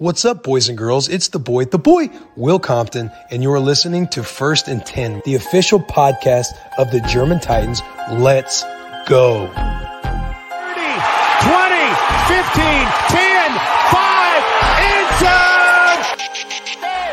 [0.00, 1.08] What's up, boys and girls?
[1.08, 5.34] It's the boy, the boy, Will Compton, and you're listening to First and 10, the
[5.34, 6.46] official podcast
[6.78, 7.82] of the German Titans.
[8.12, 8.62] Let's
[9.08, 9.48] go.
[9.48, 9.74] 30, 20,
[12.30, 12.62] 15,
[13.10, 13.58] 10,
[13.90, 14.38] 5,
[14.86, 15.98] end zone!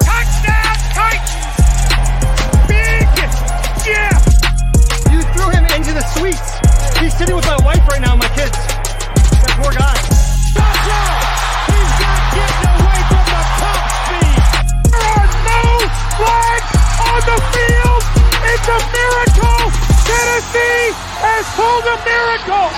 [0.06, 1.58] Touchdown, Titans!
[2.70, 3.10] Big
[3.82, 4.22] Jeff!
[5.10, 6.62] You threw him into the suites.
[7.00, 8.52] He's sitting with my wife right now, my kids.
[8.52, 10.15] That poor guy.
[17.26, 18.04] The field!
[18.52, 19.66] It's a miracle!
[20.06, 20.94] Tennessee
[21.26, 22.70] has pulled a miracle!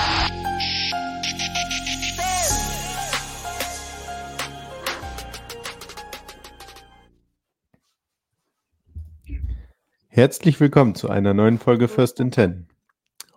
[10.08, 12.68] Herzlich willkommen zu einer neuen Folge First in Ten.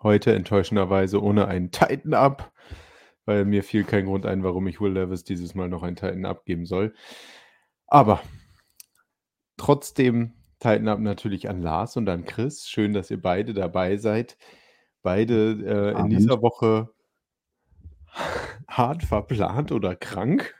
[0.01, 2.53] Heute enttäuschenderweise ohne einen Titan Up,
[3.25, 6.25] weil mir fiel kein Grund ein, warum ich Will Levis dieses Mal noch einen Titan
[6.25, 6.95] Up geben soll.
[7.85, 8.21] Aber
[9.57, 12.69] trotzdem Titan Up natürlich an Lars und an Chris.
[12.69, 14.37] Schön, dass ihr beide dabei seid.
[15.01, 16.93] Beide äh, in dieser Woche
[18.67, 20.55] hart verplant oder krank.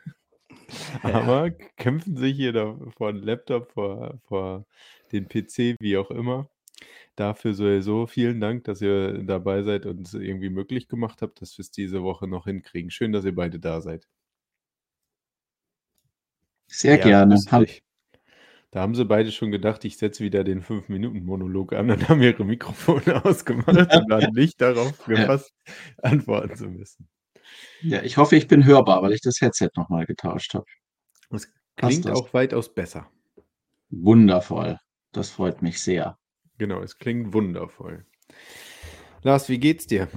[1.04, 4.66] Aber kämpfen sich hier da vor den Laptop, vor, vor
[5.12, 6.50] den PC, wie auch immer.
[7.16, 11.58] Dafür sowieso vielen Dank, dass ihr dabei seid und es irgendwie möglich gemacht habt, dass
[11.60, 12.90] wir es diese Woche noch hinkriegen.
[12.90, 14.08] Schön, dass ihr beide da seid.
[16.66, 17.36] Sehr gerne.
[17.36, 17.91] grüß Hab.
[18.72, 22.46] Da haben sie beide schon gedacht, ich setze wieder den 5-Minuten-Monolog an und haben ihre
[22.46, 23.78] Mikrofone ausgemacht und
[24.10, 25.16] waren nicht darauf Ja.
[25.16, 25.54] gefasst,
[26.02, 27.08] antworten zu müssen.
[27.82, 30.66] ja, ich hoffe, ich bin hörbar, weil ich das Headset nochmal getauscht habe.
[31.32, 32.18] Es Passt klingt das?
[32.18, 33.10] auch weitaus besser.
[33.90, 34.78] Wundervoll.
[35.12, 36.18] Das freut mich sehr.
[36.58, 38.06] Genau, es klingt wundervoll.
[39.24, 40.08] Lars, wie geht's dir?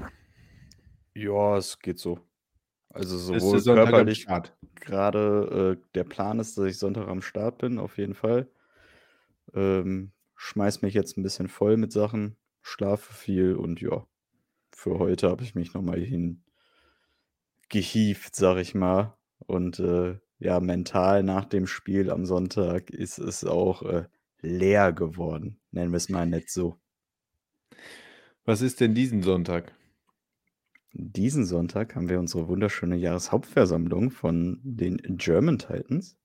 [1.14, 2.20] Ja, es geht so.
[2.94, 4.26] Also sowohl körperlich
[4.76, 8.48] gerade äh, der Plan ist, dass ich Sonntag am Start bin, auf jeden Fall.
[9.52, 14.06] Ähm, schmeiß mich jetzt ein bisschen voll mit Sachen, schlafe viel und ja,
[14.70, 16.44] für heute habe ich mich nochmal hin
[17.68, 19.16] gehievt, sag ich mal.
[19.38, 24.04] Und äh, ja, mental nach dem Spiel am Sonntag ist es auch äh,
[24.40, 25.58] leer geworden.
[25.72, 26.78] Nennen wir es mal nicht so.
[28.44, 29.74] Was ist denn diesen Sonntag?
[30.96, 36.16] Diesen Sonntag haben wir unsere wunderschöne Jahreshauptversammlung von den German Titans.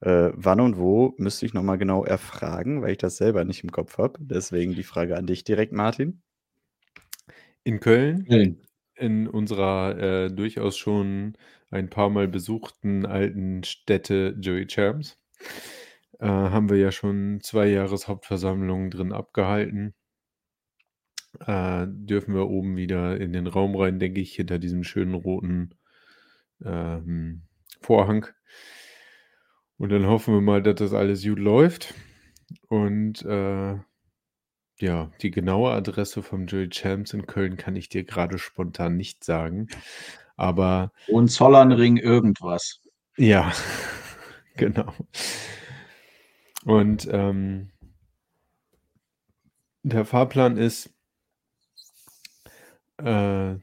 [0.00, 3.70] Äh, wann und wo müsste ich nochmal genau erfragen, weil ich das selber nicht im
[3.70, 4.18] Kopf habe.
[4.20, 6.22] Deswegen die Frage an dich direkt, Martin.
[7.62, 8.26] In Köln?
[8.30, 8.62] Schön.
[8.94, 11.36] in unserer äh, durchaus schon
[11.70, 15.18] ein paar Mal besuchten alten Stätte Joey Charms
[16.20, 19.94] äh, haben wir ja schon zwei Jahreshauptversammlungen drin abgehalten.
[21.46, 25.74] Äh, dürfen wir oben wieder in den Raum rein, denke ich, hinter diesem schönen roten
[26.64, 27.42] ähm,
[27.80, 28.26] Vorhang.
[29.76, 31.94] Und dann hoffen wir mal, dass das alles gut läuft.
[32.68, 33.76] Und äh,
[34.80, 39.24] ja, die genaue Adresse vom Joey Champs in Köln kann ich dir gerade spontan nicht
[39.24, 39.68] sagen.
[40.36, 42.80] Aber Und Zollernring irgendwas.
[43.16, 43.52] ja,
[44.56, 44.92] genau.
[46.64, 47.70] Und ähm,
[49.82, 50.94] der Fahrplan ist
[52.98, 53.56] äh,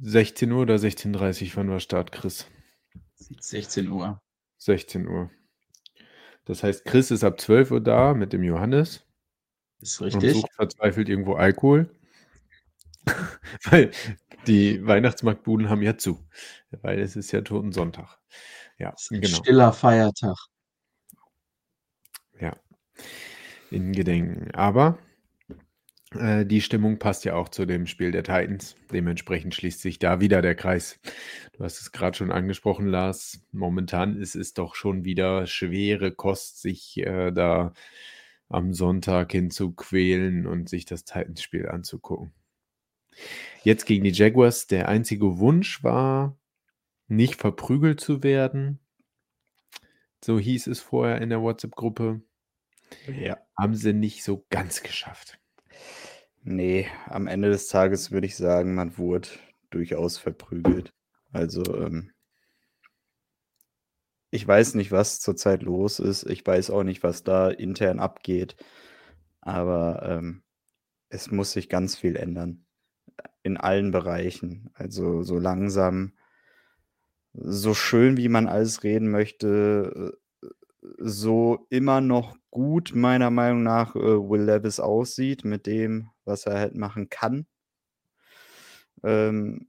[0.00, 2.46] 16 Uhr oder 16.30 Uhr, wann war Start, Chris?
[3.14, 4.20] 16 Uhr.
[4.58, 5.30] 16 Uhr.
[6.44, 9.04] Das heißt, Chris ist ab 12 Uhr da mit dem Johannes.
[9.80, 10.34] Ist und richtig.
[10.34, 11.90] sucht verzweifelt irgendwo Alkohol.
[13.64, 13.90] Weil
[14.46, 16.24] die Weihnachtsmarktbuden haben ja zu.
[16.70, 18.18] Weil es ist ja Totensonntag.
[18.78, 19.36] Ja, Ist ein genau.
[19.36, 20.36] Stiller Feiertag.
[22.38, 22.56] Ja.
[23.70, 24.50] In Gedenken.
[24.54, 24.98] Aber
[26.18, 28.76] äh, die Stimmung passt ja auch zu dem Spiel der Titans.
[28.92, 31.00] Dementsprechend schließt sich da wieder der Kreis.
[31.52, 33.40] Du hast es gerade schon angesprochen, Lars.
[33.52, 37.72] Momentan ist es doch schon wieder schwere Kost, sich äh, da
[38.48, 42.32] am Sonntag hinzuquälen und sich das Titans-Spiel anzugucken.
[43.62, 46.38] Jetzt gegen die Jaguars, der einzige Wunsch war,
[47.08, 48.80] nicht verprügelt zu werden.
[50.24, 52.22] So hieß es vorher in der WhatsApp-Gruppe.
[53.08, 53.38] Ja.
[53.58, 55.38] Haben sie nicht so ganz geschafft.
[56.48, 59.28] Nee, am Ende des Tages würde ich sagen, man wurde
[59.70, 60.94] durchaus verprügelt.
[61.32, 62.12] Also, ähm,
[64.30, 66.22] ich weiß nicht, was zurzeit los ist.
[66.22, 68.54] Ich weiß auch nicht, was da intern abgeht.
[69.40, 70.44] Aber ähm,
[71.08, 72.64] es muss sich ganz viel ändern.
[73.42, 74.70] In allen Bereichen.
[74.74, 76.12] Also so langsam,
[77.32, 80.48] so schön, wie man alles reden möchte, äh,
[80.98, 86.58] so immer noch gut, meiner Meinung nach, äh, Will Levis aussieht mit dem, was er
[86.58, 87.46] halt machen kann.
[89.02, 89.68] Ähm,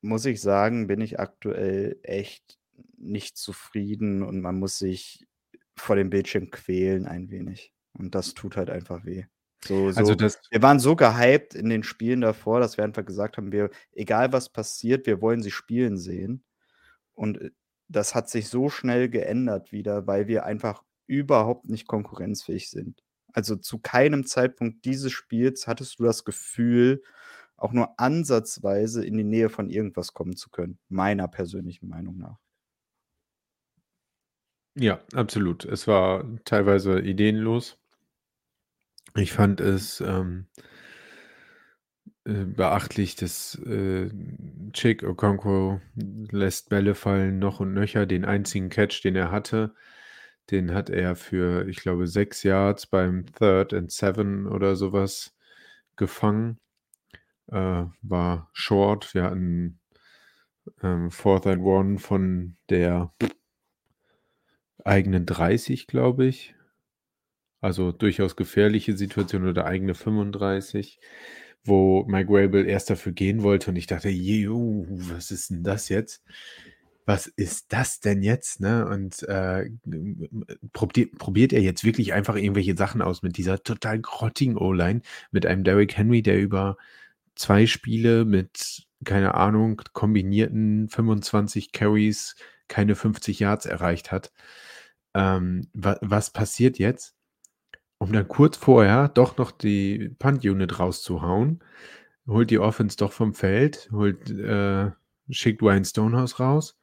[0.00, 2.58] muss ich sagen, bin ich aktuell echt
[2.96, 5.26] nicht zufrieden und man muss sich
[5.76, 7.72] vor dem Bildschirm quälen ein wenig.
[7.92, 9.24] Und das tut halt einfach weh.
[9.64, 9.98] So, so.
[9.98, 13.52] Also das, Wir waren so gehypt in den Spielen davor, dass wir einfach gesagt haben,
[13.52, 16.44] wir, egal was passiert, wir wollen sie spielen sehen.
[17.12, 17.50] Und äh,
[17.88, 23.02] das hat sich so schnell geändert wieder, weil wir einfach überhaupt nicht konkurrenzfähig sind.
[23.34, 27.02] Also zu keinem Zeitpunkt dieses Spiels hattest du das Gefühl,
[27.56, 30.78] auch nur ansatzweise in die Nähe von irgendwas kommen zu können.
[30.88, 32.38] Meiner persönlichen Meinung nach.
[34.74, 35.64] ja, absolut.
[35.64, 37.78] Es war teilweise ideenlos.
[39.16, 40.46] Ich fand es ähm,
[42.24, 44.10] äh, beachtlich, dass äh,
[44.72, 48.06] Chick Okonkwo lässt Bälle fallen, noch und nöcher.
[48.06, 49.74] Den einzigen Catch, den er hatte,
[50.50, 55.34] den hat er für, ich glaube, sechs Yards beim Third and Seven oder sowas
[55.96, 56.58] gefangen.
[57.48, 59.14] Äh, war short.
[59.14, 59.80] Wir hatten
[60.82, 63.12] ähm, Fourth and One von der
[64.84, 66.54] eigenen 30, glaube ich.
[67.60, 70.98] Also durchaus gefährliche Situation oder eigene 35,
[71.64, 75.90] wo Mike Rabel erst dafür gehen wollte und ich dachte, "Ju, was ist denn das
[75.90, 76.24] jetzt?
[77.06, 78.86] Was ist das denn jetzt?“ Ne?
[78.86, 79.70] Und, äh,
[80.72, 85.46] probiert probiert er jetzt wirklich einfach irgendwelche Sachen aus mit dieser total grottigen O-Line, mit
[85.46, 86.76] einem Derrick Henry, der über
[87.34, 92.36] zwei Spiele mit, keine Ahnung, kombinierten 25 Carries
[92.68, 94.32] keine 50 Yards erreicht hat.
[95.14, 97.14] Ähm, wa was passiert jetzt?
[97.98, 101.60] Um dann kurz vorher doch noch die Punt-Unit rauszuhauen,
[102.26, 104.90] holt die Offense doch vom Feld, holt, äh,
[105.30, 106.79] schickt Ryan Stonehouse raus,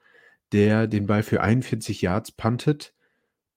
[0.54, 2.94] der den Ball für 41 Yards puntet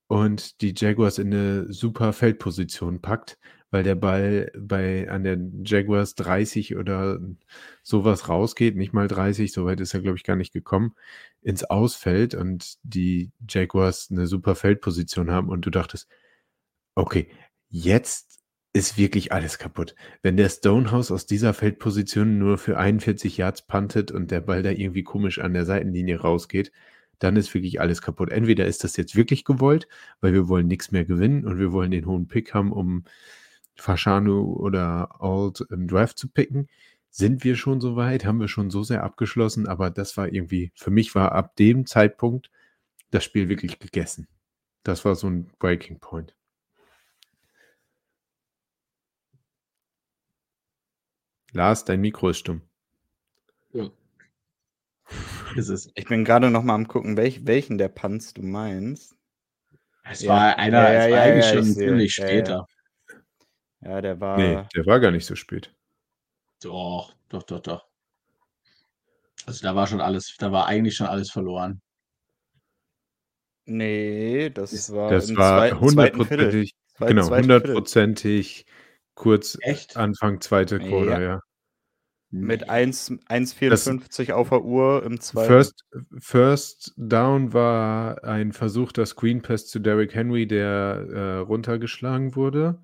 [0.09, 3.39] und die Jaguars in eine super Feldposition packt,
[3.71, 7.21] weil der Ball bei an der Jaguars 30 oder
[7.83, 10.95] sowas rausgeht, nicht mal 30, so weit ist er, glaube ich, gar nicht gekommen,
[11.43, 16.09] ins Ausfeld und die Jaguars eine super Feldposition haben und du dachtest:
[16.97, 17.29] „Okay,
[17.71, 18.40] jetzt
[18.72, 24.11] ist wirklich alles kaputt.“ Wenn der Stonehouse aus dieser Feldposition nur für 41 Yards puntet
[24.12, 26.72] und der Ball da irgendwie komisch an der Seitenlinie rausgeht,
[27.19, 28.31] dann ist wirklich alles kaputt.
[28.31, 29.88] Entweder ist das jetzt wirklich gewollt,
[30.20, 33.05] weil wir wollen nix mehr gewinnen und wir wollen den hohen Pick haben, um
[33.76, 36.69] Fashanu oder Alt im Draft zu picken.
[37.11, 38.25] Sind wir schon so weit?
[38.25, 39.67] Haben wir schon so sehr abgeschlossen?
[39.69, 42.50] Aber das war irgendwie für mich war ab dem Zeitpunkt
[43.11, 44.28] das Spiel wirklich gegessen.
[44.84, 46.34] Das war so 'n Breaking Point.
[51.52, 52.62] Lars, dein Mikro ist stumm.
[53.73, 53.91] Ja.
[55.56, 55.91] Ist es.
[55.97, 59.17] Ich bin grade noch mal am gucken, welch welchen der Punts du meinst.
[60.05, 60.29] Es Ja.
[60.31, 61.87] war einer Ja, es ja, war ja, eigentlich schon sehe.
[61.88, 62.31] ziemlich Ja, ja.
[62.31, 62.67] später.
[63.82, 65.75] Ja, der Ne, war der war gar nicht so spät.
[66.62, 67.87] Doch, doch, doch, doch.
[69.46, 71.81] Also, da war schon alles da war eigentlich schon alles verloren.
[73.67, 78.67] Ne, das war Das im war zweiten zweiten hundertprozentig Zweit genau, hundertprozentig
[79.20, 79.96] kurz Echt?
[79.96, 80.64] Anfang 2.
[80.64, 81.20] Quarter, Ja.
[81.20, 81.40] ja.
[82.32, 82.69] Mit.
[82.70, 85.49] 1 Das 1,54 auf der Uhr im zweiten.
[85.49, 85.84] First
[86.20, 92.78] First Down war ein versuchter Screen Pass zu Derrick Henry, der, äh, runtergeschlagen wurde.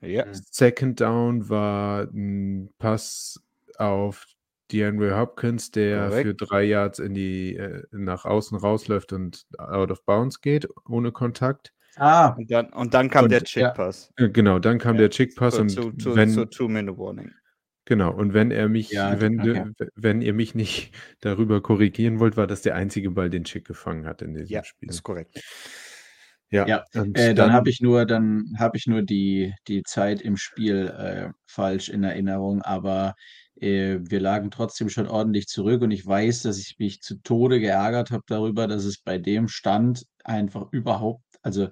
[0.00, 0.24] Ja.
[0.32, 3.40] Second Down war 'n Pass
[3.76, 4.26] auf
[4.72, 6.50] DeAndre Hopkins, der für Korrekt.
[6.50, 11.72] 3 Yards in die äh, nach außen rausläuft und out of bounds geht, ohne Kontakt.
[11.96, 12.36] Ah.
[12.36, 13.44] Und dann und dann kam Und der Ja.
[13.44, 14.12] Chick-Pass.
[14.16, 17.32] Äh, genau, dann kam Ja, der Chick-Pass zur und zu zu wenn zur Two-Minute-Warning.
[17.86, 19.64] Genau, und wenn er mich Ja, wenn okay.
[19.96, 24.06] wenn ihr mich nicht darüber korrigieren wollt, war das der einzige Ball, den Chick gefangen
[24.06, 24.88] hat in diesem Ja, Spiel.
[24.88, 25.40] ist korrekt.
[26.52, 30.20] Ja, Ja, äh, dann dann habe ich nur dann habe ich nur die die Zeit
[30.20, 33.14] im Spiel, äh, falsch in Erinnerung, aber,
[33.60, 37.60] äh, wir lagen trotzdem schon ordentlich zurück und ich weiß, dass ich mich zu Tode
[37.60, 41.68] geärgert habe darüber, dass es bei dem Stand einfach überhaupt also,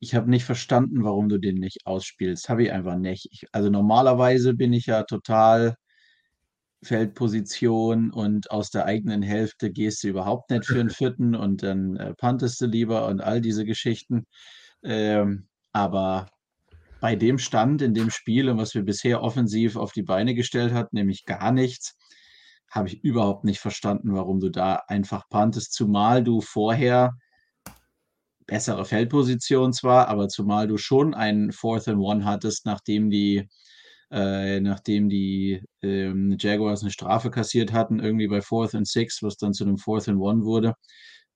[0.00, 2.48] ich habe nicht verstanden, warum du den nicht ausspielst.
[2.50, 3.28] Habe ich einfach nicht.
[3.32, 5.76] Ich also, normalerweise bin ich ja total
[6.84, 11.34] Feldposition und aus der eigenen Hälfte gehst du überhaupt nicht für 'n 4.
[11.34, 14.24] und dann, äh, puntest du lieber und all diese Geschichten.
[14.84, 16.28] Ähm, aber
[17.00, 20.72] bei dem Stand in dem Spiel und was wir bisher offensiv auf die Beine gestellt
[20.74, 21.96] hat, nämlich gar nichts,
[22.70, 27.12] habe ich überhaupt nicht verstanden, warum du da einfach puntest, zumal du vorher
[28.46, 33.48] bessere Feldposition zwar, aber zumal du schon einen Fourth and One hattest, nachdem die
[34.12, 39.36] äh, nachdem die, ähm, Jaguars 'ne Strafe kassiert hatten, irgendwie bei Fourth and Six, was
[39.38, 40.74] dann zu 'nem Fourth and One wurde.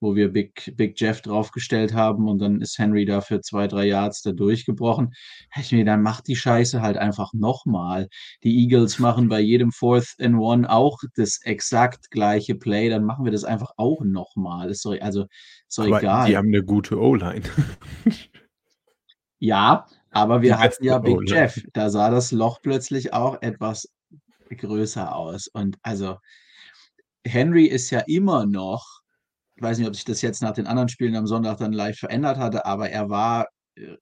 [0.01, 3.85] Wo wir Big, Big Jeff draufgestellt haben und dann ist Henry da für zwei, drei
[3.85, 5.13] Yards da durchgebrochen.
[5.57, 8.09] Ich mir, dann macht die Scheiße halt einfach nochmal.
[8.43, 13.23] Die Eagles machen bei jedem Fourth and One auch das exakt gleiche Play, dann machen
[13.25, 14.69] wir das einfach auch nochmal.
[14.71, 15.27] Ist doch, also,
[15.67, 16.27] ist doch Aber egal.
[16.27, 17.43] die haben eine gute O-Line.
[19.39, 21.17] Ja, aber wir Die hatten ja Big.
[21.27, 21.59] Jeff.
[21.73, 23.89] Da sah das Loch plötzlich auch etwas
[24.49, 25.47] größer aus.
[25.47, 26.17] Und also
[27.25, 29.00] Henry ist ja immer noch,
[29.61, 31.99] ich weiß nicht, ob sich das jetzt nach den anderen Spielen am Sonntag dann leicht
[31.99, 33.97] verändert hatte, aber er war äh,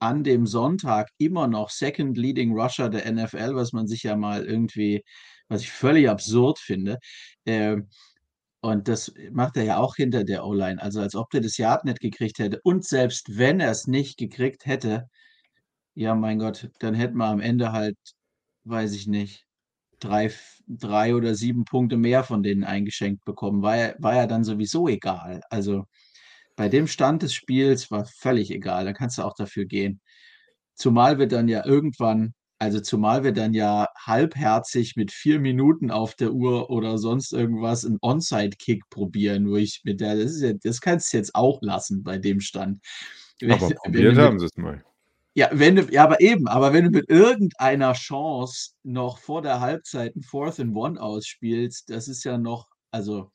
[0.00, 4.44] an dem Sonntag immer noch Second Leading Rusher der NFL, was man sich ja mal
[4.44, 5.04] irgendwie,
[5.48, 6.98] was ich völlig absurd finde.
[7.46, 7.88] Ähm,
[8.62, 10.82] und das macht er ja auch hinter der O-Line.
[10.82, 12.60] Also als ob der das Yard nicht gekriegt hätte.
[12.64, 15.08] Und selbst wenn er es nicht gekriegt hätte,
[15.94, 17.96] ja, mein Gott, dann hätten wir am Ende halt,
[18.64, 19.46] weiß ich nicht,
[20.00, 20.32] drei,
[20.66, 23.62] drei oder sieben Punkte mehr von denen eingeschenkt bekommen.
[23.62, 25.42] War ja, war ja dann sowieso egal.
[25.50, 25.84] Also
[26.56, 28.84] bei dem Stand des Spiels war völlig egal.
[28.84, 30.00] Da kannst du auch dafür gehen.
[30.74, 36.14] Zumal wir dann ja irgendwann, also zumal wir dann ja halbherzig mit vier Minuten auf
[36.14, 40.52] der Uhr oder sonst irgendwas einen Onside-Kick probieren, wo ich mit der, das ist ja,
[40.62, 42.82] das kannst du jetzt auch lassen bei dem Stand.
[43.40, 44.84] Wenn- Aber wenn probiert mit- haben sie es mal.
[45.34, 49.60] Ja, wenn du, ja, aber eben, aber wenn du mit irgendeiner Chance noch vor der
[49.60, 53.30] Halbzeit ein Fourth and One ausspielst, das ist ja noch, also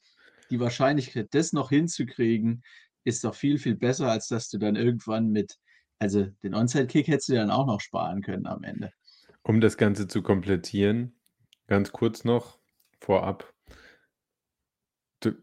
[0.49, 2.63] die Wahrscheinlichkeit, das noch hinzukriegen,
[3.05, 5.55] ist doch viel, viel besser, als dass du dann irgendwann mit,
[5.99, 8.91] also den Onside-Kick hättest du dann auch noch sparen können am Ende.
[9.43, 11.15] Um das Ganze zu komplettieren,
[11.67, 12.59] ganz kurz noch
[12.99, 13.53] vorab.
[15.21, 15.33] Du,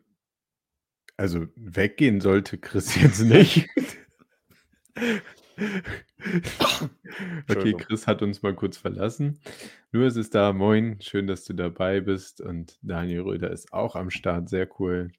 [1.17, 3.69] also weggehen sollte Chris jetzt nicht.
[7.49, 7.75] okay.
[7.75, 9.39] Chris hat uns mal kurz verlassen.
[9.93, 10.53] Nur ist es da.
[10.53, 12.41] Moin, schön, dass du dabei bist.
[12.41, 14.49] Und Daniel Röder ist auch am Start.
[14.49, 15.13] Sehr cool.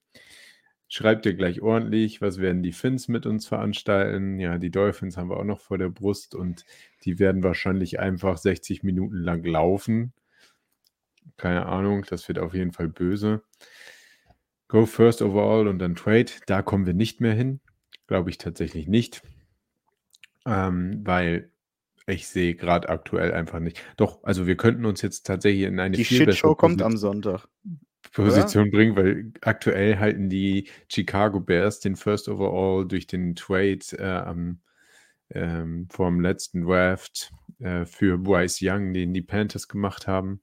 [0.87, 4.39] Schreibt dir gleich ordentlich, was werden die Finns mit uns veranstalten?
[4.39, 6.65] Ja, die Dolphins haben wir auch noch vor der Brust und
[7.03, 10.13] die werden wahrscheinlich einfach 60 Minuten lang laufen.
[11.37, 13.41] Keine Ahnung, das wird auf jeden Fall böse.
[14.67, 16.31] Go first overall und dann Trade.
[16.45, 17.59] Da kommen wir nicht mehr hin.
[18.05, 19.23] Glaube ich tatsächlich nicht.
[20.45, 21.49] Ähm, weil
[22.05, 23.81] ich sehe gerade aktuell einfach nicht.
[23.97, 27.23] Doch, also wir könnten uns jetzt tatsächlich in eine Die viel Shitshow kommt am Position-
[27.23, 27.47] Sonntag.
[28.11, 34.03] Position bringen, weil aktuell halten die Chicago Bears den First Overall durch den Trade äh,
[34.03, 34.59] am,
[35.31, 40.41] ähm, vom letzten Draft äh, für Bryce Young, den die Panthers gemacht haben.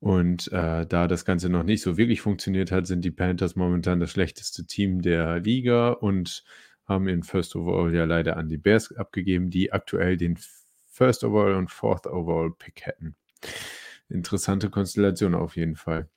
[0.00, 4.00] Und äh, da das Ganze noch nicht so wirklich funktioniert hat, sind die Panthers momentan
[4.00, 6.42] das schlechteste Team der Liga und
[6.86, 10.38] haben ihren First Overall ja leider an die Bears abgegeben, die aktuell den
[10.88, 13.16] First Overall und Fourth Overall Pick hätten.
[14.08, 16.08] Interessante Konstellation auf jeden Fall.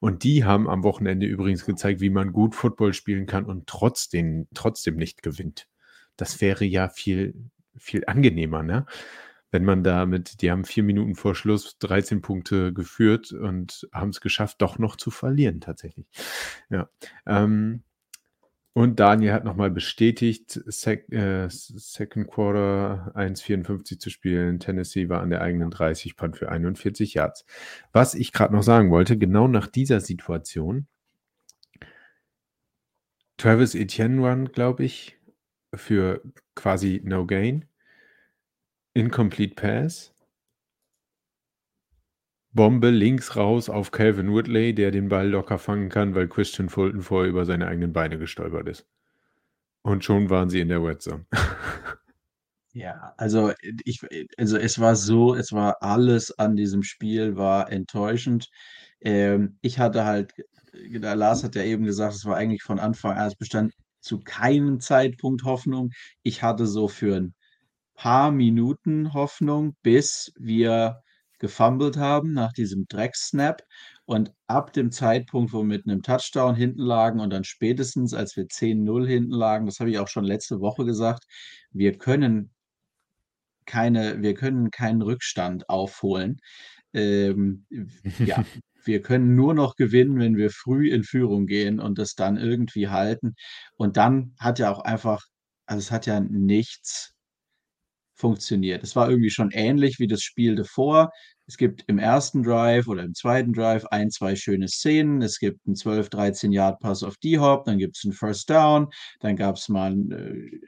[0.00, 4.46] Und die haben am Wochenende übrigens gezeigt, wie man gut Football spielen kann und trotzdem,
[4.54, 5.68] trotzdem nicht gewinnt.
[6.16, 7.34] Das wäre ja viel,
[7.76, 8.86] viel angenehmer, ne?
[9.50, 14.20] Wenn man damit, die haben vier Minuten vor Schluss 13 Punkte geführt und haben es
[14.20, 16.06] geschafft, doch noch zu verlieren, tatsächlich.
[16.70, 16.88] Ja.
[17.24, 17.84] Ähm,
[18.74, 24.58] und Daniel hat nochmal bestätigt, Sec, äh, Second Quarter 1,54 zu spielen.
[24.58, 27.46] Tennessee war an der eigenen 30, Punt für 41 Yards.
[27.92, 30.88] Was ich gerade noch sagen wollte, genau nach dieser Situation,
[33.36, 35.18] Travis Etienne Run, glaube ich,
[35.72, 36.22] für
[36.56, 37.66] quasi No Gain.
[38.94, 40.13] Incomplete Pass.
[42.54, 47.02] Bombe links raus auf Calvin Woodley, der den Ball locker fangen kann, weil Christian Fulton
[47.02, 48.86] vorher über seine eigenen Beine gestolpert ist.
[49.82, 51.26] Und schon waren sie in der Red Zone.
[52.76, 53.52] Ja, also
[53.84, 54.00] ich,
[54.36, 58.48] also es war so, es war alles an diesem Spiel war enttäuschend.
[59.00, 60.32] Ähm, ich hatte halt,
[60.72, 64.18] der Lars hat ja eben gesagt, es war eigentlich von Anfang an, es bestand zu
[64.18, 65.92] keinem Zeitpunkt Hoffnung.
[66.24, 67.34] Ich hatte so für ein
[67.94, 71.03] paar Minuten Hoffnung, bis wir
[71.38, 73.62] gefummelt haben nach diesem Drecksnap.
[74.06, 78.36] Und ab dem Zeitpunkt, wo wir mit einem Touchdown hinten lagen und dann spätestens, als
[78.36, 81.24] wir 10-0 hinten lagen, das habe ich auch schon letzte Woche gesagt,
[81.72, 82.50] wir können
[83.66, 86.38] keine, wir können keinen Rückstand aufholen.
[86.92, 87.66] Ähm,
[88.18, 88.44] ja,
[88.84, 92.88] wir können nur noch gewinnen, wenn wir früh in Führung gehen und das dann irgendwie
[92.88, 93.34] halten.
[93.76, 95.24] Und dann hat ja auch einfach,
[95.66, 97.13] also es hat ja nichts
[98.14, 98.82] funktioniert.
[98.82, 101.10] Es war irgendwie schon ähnlich wie das Spiel davor.
[101.46, 105.20] Es gibt im ersten Drive oder im zweiten Drive ein, zwei schöne Szenen.
[105.20, 108.88] Es gibt einen 12, 13 Yard Pass auf D-Hop, dann gibt es einen First Down,
[109.20, 110.58] dann gab es mal einen, äh,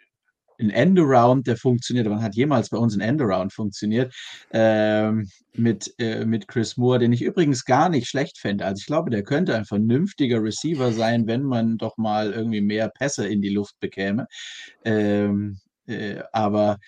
[0.58, 2.08] ein Endaround, der funktioniert.
[2.08, 4.14] Wann hat jemals bei uns ein Endaround funktioniert?
[4.52, 8.64] Ähm, mit, äh, mit Chris Moore, den ich übrigens gar nicht schlecht fände.
[8.64, 12.88] Also ich glaube, der könnte ein vernünftiger Receiver sein, wenn man doch mal irgendwie mehr
[12.88, 14.26] Pässe in die Luft bekäme.
[14.84, 16.78] Ähm, äh, aber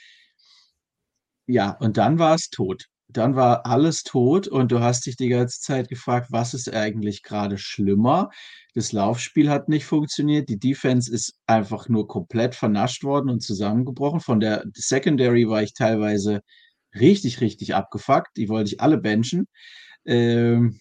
[1.49, 2.85] ja, und dann war es tot.
[3.09, 7.23] Dann war alles tot und du hast dich die ganze Zeit gefragt, was ist eigentlich
[7.23, 8.29] gerade schlimmer?
[8.75, 10.51] Das Laufspiel hat nicht funktioniert.
[10.51, 14.21] Die Defense ist einfach nur komplett vernascht worden und zusammengebrochen.
[14.21, 16.43] Von der Secondary war ich teilweise
[16.95, 18.37] richtig, richtig abgefuckt.
[18.37, 19.47] Die wollte ich alle benchen.
[20.05, 20.79] Ähm,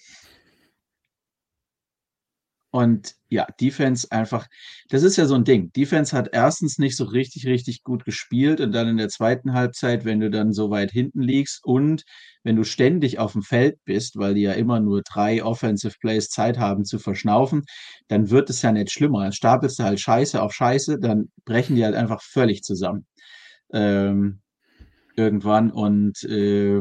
[2.77, 4.45] und ja, Defense einfach,
[4.89, 5.71] das ist ja so ein Ding.
[5.73, 10.05] Defense hat erstens nicht so richtig, richtig gut gespielt und dann in der zweiten Halbzeit,
[10.05, 12.03] wenn du dann so weit hinten liegst und
[12.43, 16.29] wenn du ständig auf dem Feld bist, weil die ja immer nur drei Offensive Plays
[16.29, 17.63] Zeit haben zu verschnaufen,
[18.09, 19.23] dann wird es ja nicht schlimmer.
[19.23, 23.07] Dann stapelst du halt Scheiße auf Scheiße, dann brechen die halt einfach völlig zusammen.
[23.73, 24.41] Ähm,
[25.15, 26.79] irgendwann und äh,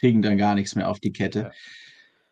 [0.00, 1.38] kriegen dann gar nichts mehr auf die Kette.
[1.38, 1.50] Ja.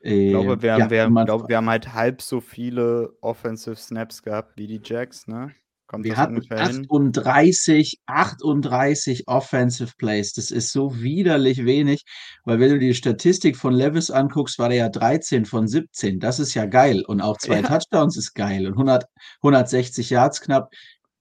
[0.06, 3.16] Ich glaube, Äh, wir haben, ja, wir, man- glaube, wir haben halt halb so viele
[3.22, 5.52] Offensive Snaps gehabt wie die Jacks, ne?
[5.86, 6.86] Kommt Wir hatten ungefähr hin?
[6.90, 10.32] 38, 38 Offensive Plays.
[10.32, 12.04] Das ist so widerlich wenig,
[12.44, 16.20] weil wenn du die Statistik von Levis anguckst, war der ja 13 von 17.
[16.20, 17.02] Das ist ja geil.
[17.06, 17.62] Und auch zwei Ja.
[17.68, 18.66] Touchdowns ist geil.
[18.66, 19.04] Und 100,
[19.42, 20.70] 160 Yards knapp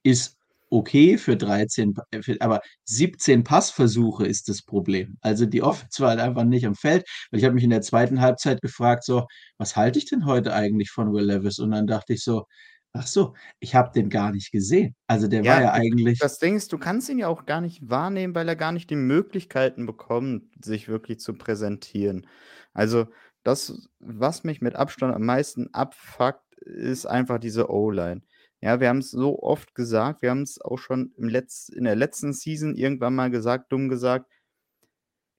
[0.02, 0.38] ist
[0.74, 5.18] okay für 13, Pa- äh, aber 17 Passversuche ist das Problem.
[5.22, 7.82] Also die Offense war halt einfach nicht am Feld, weil ich habe mich in der
[7.82, 9.26] zweiten Halbzeit gefragt, so,
[9.58, 11.60] was halte ich denn heute eigentlich von Will Levis?
[11.60, 12.46] Und dann dachte ich so,
[12.94, 14.96] ach so, ich habe den gar nicht gesehen.
[15.08, 17.90] Also der war ja eigentlich, Das Ding ist, du kannst ihn ja auch gar nicht
[17.90, 22.28] wahrnehmen, weil er gar nicht die Möglichkeiten bekommt, sich wirklich zu präsentieren.
[22.74, 23.08] Also
[23.44, 28.22] das, was mich mit Abstand am meisten abfuckt, ist einfach diese O-Line.
[28.64, 31.84] Ja, wir haben es so oft gesagt, wir haben es auch schon im Letz-, in
[31.84, 34.32] der letzten Season irgendwann mal gesagt, dumm gesagt,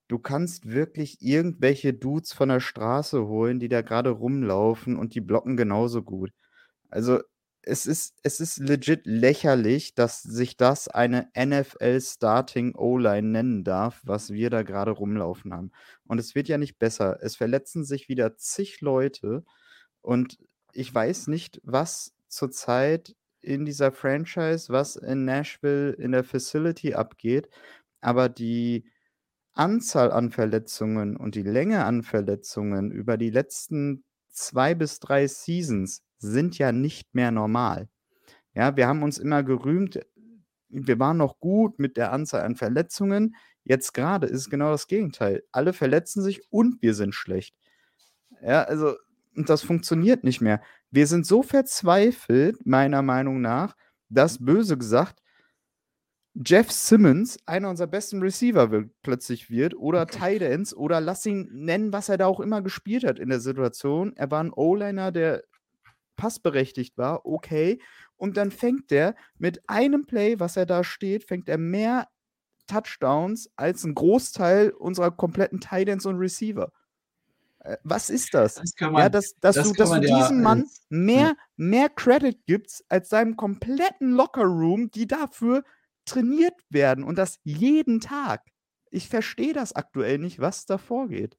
[0.08, 5.22] du kannst wirklich irgendwelche Dudes von der Straße holen, die da gerade rumlaufen und die
[5.22, 6.32] blocken genauso gut.
[6.90, 7.20] Also
[7.62, 14.02] es ist, es ist legit lächerlich, dass sich das eine NFL Starting O-Line nennen darf,
[14.04, 15.72] was wir da gerade rumlaufen haben.
[16.06, 17.20] Und es wird ja nicht besser.
[17.22, 19.46] Es verletzen sich wieder zig Leute
[20.02, 20.36] und
[20.74, 27.48] ich weiß nicht, was zurzeit in dieser Franchise, was in Nashville in der Facility abgeht,
[28.00, 28.86] aber die
[29.54, 36.02] Anzahl an Verletzungen und die Länge an Verletzungen über die letzten zwei bis drei Seasons
[36.18, 37.88] sind ja nicht mehr normal.
[38.54, 40.00] Ja, wir haben uns immer gerühmt,
[40.68, 43.36] wir waren noch gut mit der Anzahl an Verletzungen.
[43.64, 45.44] Jetzt gerade ist genau das Gegenteil.
[45.52, 47.54] Alle verletzen sich und wir sind schlecht.
[48.42, 48.96] Ja, also,
[49.36, 50.60] und das funktioniert nicht mehr.
[50.90, 53.74] Wir sind so verzweifelt, meiner Meinung nach,
[54.08, 55.20] dass böse gesagt,
[56.44, 61.48] Jeff Simmons einer unserer besten Receiver wird, plötzlich wird oder Tight Ends oder lass ihn
[61.52, 64.16] nennen, was er da auch immer gespielt hat in der Situation.
[64.16, 65.44] Er war ein O-Liner, der
[66.16, 67.80] passberechtigt war, okay.
[68.16, 72.08] Und dann fängt er mit einem Play, was er da steht, fängt er mehr
[72.66, 76.72] Touchdowns als ein Großteil unserer kompletten Tight Ends und Receiver.
[77.64, 78.54] Äh, Was ist das?
[78.56, 81.34] das kann Ja, man, dass, dass das du, dass du man ja diesem Mann mehr,
[81.56, 85.64] mehr Credit gibst als seinem kompletten Lockerroom, die dafür
[86.04, 88.42] trainiert werden und das jeden Tag.
[88.90, 91.36] Ich verstehe das aktuell nicht, was da vorgeht.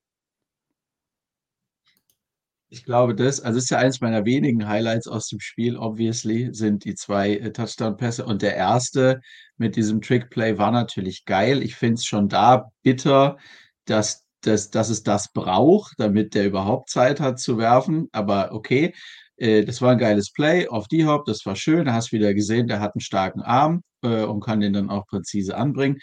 [2.70, 6.84] Ich glaube, das, also ist ja eins meiner wenigen Highlights aus dem Spiel, obviously, sind
[6.84, 8.26] die zwei äh, Touchdown-Pässe.
[8.26, 9.22] Und der erste
[9.58, 11.62] mit diesem Trick-Play war natürlich geil.
[11.62, 13.38] Ich finde es schon da bitter,
[13.86, 18.08] dass, dass, dass es das braucht, damit der überhaupt Zeit hat zu werfen.
[18.12, 18.94] Aber okay,
[19.38, 21.86] äh, das war ein geiles Play auf die Hop, das war schön.
[21.86, 25.06] Da hast wieder gesehen, der hat einen starken Arm äh, und kann den dann auch
[25.08, 26.00] präzise anbringen.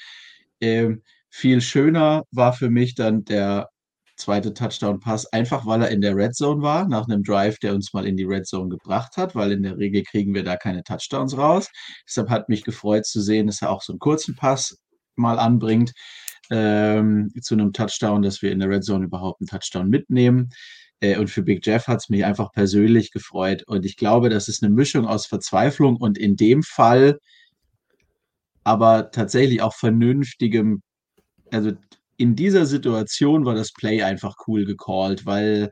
[0.60, 3.68] Ähm, viel schöner war für mich dann der
[4.16, 7.92] zweite Touchdown-Pass, einfach weil er in der Red Zone war, nach einem Drive, der uns
[7.92, 10.84] mal in die Red Zone gebracht hat, weil in der Regel kriegen wir da keine
[10.84, 11.68] Touchdowns raus.
[12.06, 14.78] Deshalb hat mich gefreut zu sehen, dass er auch so einen kurzen Pass
[15.16, 15.92] mal anbringt
[16.52, 20.50] ähm, zu einem Touchdown, dass wir in der Red Zone überhaupt einen Touchdown mitnehmen.
[21.00, 23.64] Äh, und für Big Jeff hat es mich einfach persönlich gefreut.
[23.66, 27.18] Und ich glaube, das ist eine Mischung aus Verzweiflung und in dem Fall
[28.64, 30.82] aber tatsächlich auch vernünftigem,
[31.50, 31.72] also
[32.16, 35.70] in dieser Situation war das Play einfach cool gecallt, weil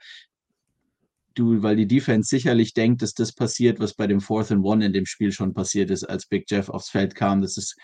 [1.35, 4.85] du, weil die Defense sicherlich denkt, dass das passiert, was bei dem Fourth and One
[4.85, 7.77] in dem Spiel schon passiert ist, als Big Jeff aufs Feld kam, dass es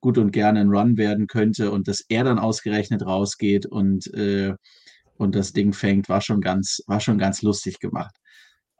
[0.00, 4.54] gut und gerne ein Run werden könnte und dass er dann ausgerechnet rausgeht und, äh,
[5.16, 8.16] und das Ding fängt, war schon ganz, war schon ganz lustig gemacht.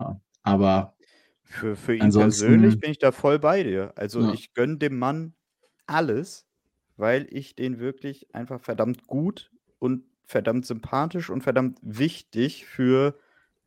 [0.01, 0.95] Ja, aber
[1.43, 3.93] Für, für ihn persönlich bin ich da voll bei dir.
[3.97, 4.27] Also Ja.
[4.27, 5.35] ich gönne dem Mann
[5.87, 6.47] alles,
[6.97, 13.19] weil ich den wirklich einfach verdammt gut und verdammt sympathisch und verdammt wichtig für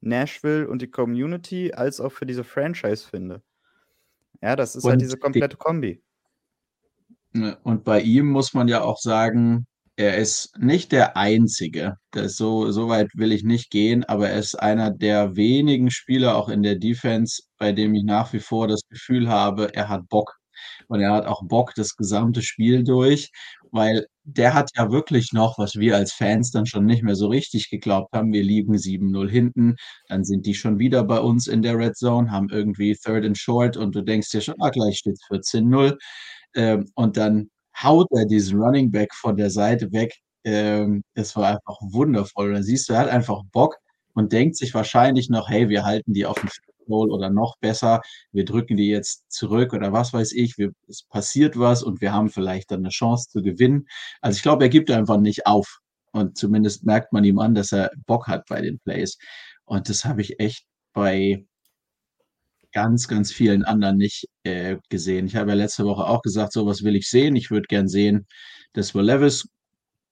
[0.08, 3.42] Nashville und die Community als auch für diese Franchise finde.
[4.42, 6.02] Ja, das ist halt Und diese die komplette Kombi.
[7.64, 11.98] Und bei ihm muss man ja auch sagen, er ist nicht der Einzige.
[12.12, 16.36] Das so, so weit will ich nicht gehen, aber er ist einer der wenigen Spieler
[16.36, 20.08] auch in der Defense, bei dem ich nach wie vor das Gefühl habe, er hat
[20.08, 20.38] Bock.
[20.88, 23.32] Und er hat auch Bock das gesamte Spiel durch,
[23.72, 27.28] weil der hat ja wirklich noch, was wir als Fans dann schon nicht mehr so
[27.28, 28.34] richtig geglaubt haben.
[28.34, 29.76] Wir liegen 7-0 hinten,
[30.10, 33.38] dann sind die schon wieder bei uns in der Red Zone, haben irgendwie Third and
[33.38, 35.98] Short und du denkst dir schon, ah, gleich steht es 14-0.
[36.56, 37.50] Ähm, und dann
[37.82, 40.14] haut er diesen Running Back von der Seite weg.
[40.44, 42.50] Ähm, das war einfach wundervoll.
[42.50, 43.78] Und dann siehst du, er hat einfach Bock
[44.14, 46.50] und denkt sich wahrscheinlich noch, hey, wir halten die auf dem
[46.88, 51.04] Goal oder noch besser, wir drücken die jetzt zurück oder was weiß ich, wir, es
[51.04, 53.88] passiert was und wir haben vielleicht dann eine Chance zu gewinnen.
[54.22, 55.80] Also ich glaube, er gibt einfach nicht auf.
[56.12, 59.18] Und zumindest merkt man ihm an, dass er Bock hat bei den Plays.
[59.66, 61.46] Und das habe ich echt bei
[62.72, 65.28] ganz, ganz vielen anderen nicht äh, gesehen.
[65.28, 67.36] Ich habe ja letzte Woche auch gesagt, so was will ich sehen.
[67.36, 68.28] Ich würde gern sehen,
[68.74, 69.48] dass Will Levis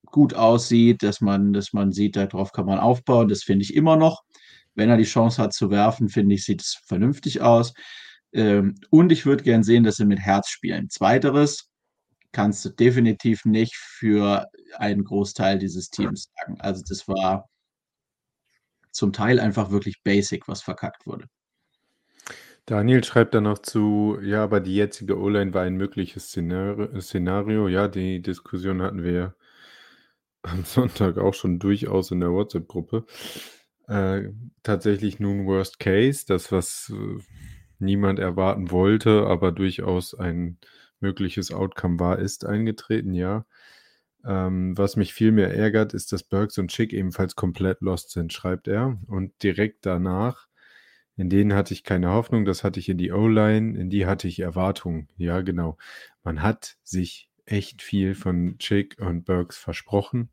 [0.06, 3.28] gut aussieht, dass man, dass man sieht, darauf kann man aufbauen.
[3.28, 4.22] Das finde ich immer noch.
[4.76, 7.74] Wenn er die Chance hat zu werfen, finde ich, sieht es vernünftig aus.
[8.34, 10.90] Ähm, und ich würde gern sehen, dass sie mit Herz spielen.
[10.90, 11.70] Zweiteres
[12.32, 14.46] kannst du definitiv nicht für
[14.78, 16.60] einen Großteil dieses Teams sagen.
[16.60, 17.50] Also das war
[18.92, 21.28] zum Teil einfach wirklich basic, was verkackt wurde.
[22.66, 27.00] Daniel schreibt dann noch zu, ja, aber die jetzige O-Line war ein mögliches Szenario.
[27.00, 27.68] Szenario.
[27.68, 29.36] Ja, die Diskussion hatten wir
[30.42, 33.06] am Sonntag auch schon durchaus in der WhatsApp-Gruppe.
[33.88, 34.30] Äh,
[34.64, 37.22] tatsächlich nun Worst Case, das, was äh,
[37.80, 40.58] niemand erwarten wollte, aber durchaus ein
[41.00, 43.46] mögliches Outcome war, ist eingetreten, ja.
[44.26, 48.34] Ähm, was mich viel mehr ärgert, ist, dass Burks und Chick ebenfalls komplett lost sind,
[48.34, 49.00] schreibt er.
[49.08, 50.48] Und direkt danach,
[51.16, 54.28] in denen hatte ich keine Hoffnung, das hatte ich in die O-Line, in die hatte
[54.28, 55.10] ich Erwartungen.
[55.18, 55.78] Ja, genau.
[56.24, 60.32] Man hat sich echt viel von Chick und Burks versprochen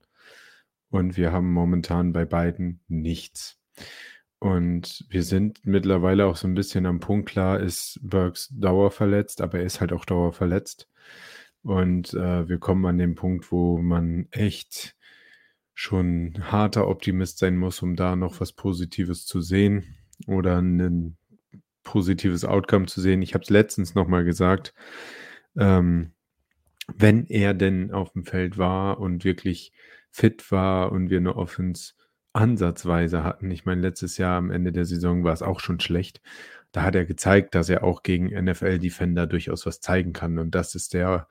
[0.92, 3.58] und wir haben momentan bei beiden nichts.
[4.38, 9.60] Und wir sind mittlerweile auch so ein bisschen am Punkt, klar ist Burks dauerverletzt, aber
[9.60, 10.90] er ist halt auch dauerverletzt.
[11.62, 14.94] Und äh, wir kommen an den Punkt, wo man echt
[15.72, 21.16] schon harter Optimist sein muss, um da noch was Positives zu sehen oder ein
[21.84, 23.22] positives Outcome zu sehen.
[23.22, 24.74] Ich habe es letztens nochmal gesagt,
[25.56, 26.12] ähm,
[26.94, 29.72] wenn er denn auf dem Feld war und wirklich
[30.12, 31.94] fit war und wir eine Offense
[32.32, 33.50] ansatzweise hatten.
[33.50, 36.20] Ich meine, letztes Jahr am Ende der Saison war es auch schon schlecht.
[36.70, 40.38] Da hat er gezeigt, dass er auch gegen NFL-Defender durchaus was zeigen kann.
[40.38, 41.28] Und das ist der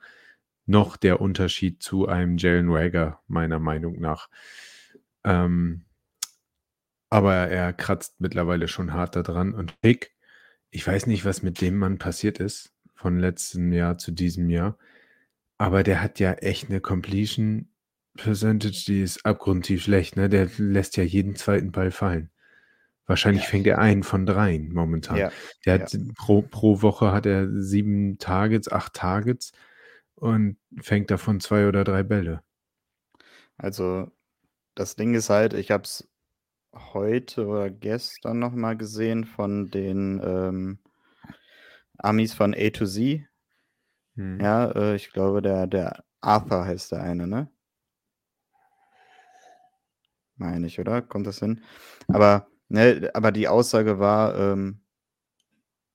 [0.66, 4.28] noch der Unterschied zu einem Jalen Rager, meiner Meinung nach.
[5.24, 5.84] Ähm,
[7.10, 9.54] aber er kratzt mittlerweile schon hart daran.
[9.54, 10.12] Und Pick,
[10.70, 14.78] ich weiß nicht, was mit dem Mann passiert ist, von letztem Jahr zu diesem Jahr.
[15.58, 17.71] Aber der hat ja echt eine Completion
[18.16, 20.28] Percentage, die ist abgrundtief schlecht, ne?
[20.28, 22.30] Der lässt ja jeden zweiten Ball fallen.
[23.06, 23.48] Wahrscheinlich Ja.
[23.50, 25.18] fängt er einen von dreien momentan.
[25.18, 25.32] Ja,
[25.66, 25.82] Der ja.
[25.84, 29.52] hat pro, pro Woche hat er sieben Targets, acht Targets
[30.14, 32.42] und fängt davon zwei oder drei Bälle.
[33.58, 34.10] Also,
[34.74, 36.08] das Ding ist halt, ich habe es
[36.74, 40.78] heute oder gestern noch mal gesehen von den ähm,
[41.98, 43.26] Amis von A to Z.
[44.16, 44.40] Hm.
[44.40, 47.51] Ja, äh, ich glaube, der, der Arthur heißt der eine, ne?
[50.42, 51.02] Meine ich, oder?
[51.02, 51.62] Kommt das hin?
[52.08, 54.80] Aber, ne, aber die Aussage war, ähm,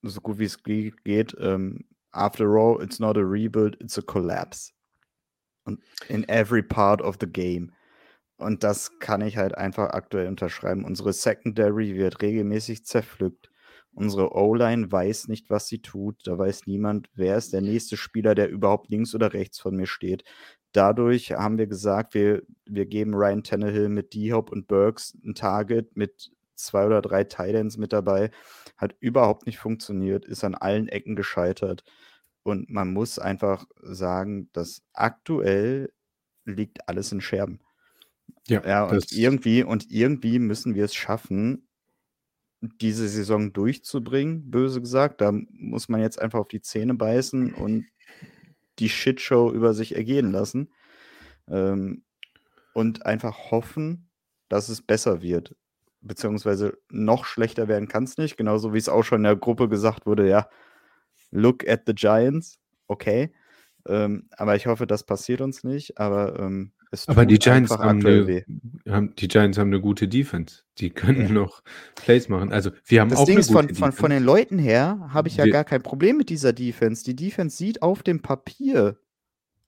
[0.03, 4.01] so gut wie es ge- geht, ähm, after all, it's not a rebuild, it's a
[4.01, 4.71] collapse.
[5.65, 7.73] Und in every part of the game.
[8.37, 10.85] Und das kann ich halt einfach aktuell unterschreiben.
[10.85, 13.51] Unsere Secondary wird regelmäßig zerpflückt.
[13.91, 16.25] Unsere O-Line weiß nicht, was sie tut.
[16.25, 19.87] Da weiß niemand, wer ist der nächste Spieler, der überhaupt links oder rechts von mir
[19.87, 20.23] steht.
[20.77, 25.97] Dadurch haben wir gesagt, wir, wir geben Ryan Tannehill mit D-Hop und Burks ein Target
[25.97, 28.29] mit zwei oder drei Titans mit dabei.
[28.77, 31.83] Hat überhaupt nicht funktioniert, ist an allen Ecken gescheitert.
[32.43, 35.91] Und man muss einfach sagen, dass aktuell
[36.45, 37.59] liegt alles in Scherben.
[38.47, 41.67] Ja, Ja, und irgendwie, und irgendwie müssen wir es schaffen,
[42.61, 45.21] diese Saison durchzubringen, böse gesagt.
[45.21, 47.87] Da muss man jetzt einfach auf die Zähne beißen und
[48.79, 50.71] die Shitshow über sich ergehen lassen.
[51.49, 52.03] Ähm,
[52.73, 54.07] und einfach hoffen,
[54.49, 55.55] dass es besser wird.
[56.01, 58.37] Beziehungsweise noch schlechter werden kann es nicht.
[58.37, 60.47] Genauso wie es auch schon in der Gruppe gesagt wurde, ja,
[61.31, 63.33] look at the Giants, okay.
[63.87, 65.97] Ähm, aber ich hoffe, das passiert uns nicht.
[65.97, 66.73] Aber ähm,
[67.09, 68.43] Aber die Giants haben 'ne weh.
[68.89, 70.63] haben die Giants haben 'ne gute Defense.
[70.79, 71.33] Die können Ja.
[71.33, 71.63] noch
[71.99, 72.51] Plays machen.
[72.51, 74.23] Also, wir haben Das auch Ding ist, von gute von von den.
[74.23, 77.03] Leuten her habe ich ja Wir gar kein Problem mit dieser Defense.
[77.05, 78.97] Die Defense sieht auf dem Papier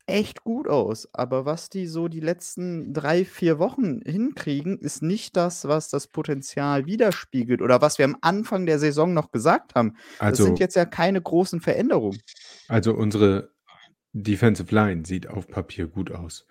[0.07, 5.37] echt gut aus, aber was die so die letzten 3, 4 Wochen hinkriegen, ist nicht
[5.37, 9.95] das, was das Potenzial widerspiegelt oder was wir am Anfang der Saison noch gesagt haben.
[10.27, 12.23] Das sind Also jetzt ja keine großen Veränderungen.
[12.69, 13.51] also, unsere
[14.13, 16.45] Defensive Line sieht auf Papier gut aus.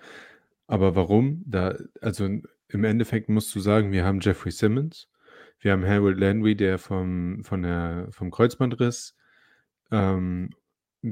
[0.68, 1.42] Aber warum?
[1.46, 5.08] Da also, im Endeffekt musst du sagen, wir haben Jeffrey Simmons,
[5.60, 9.16] wir haben Harold Landry, der vom von der vom Kreuzbandriss,
[9.92, 10.50] ähm,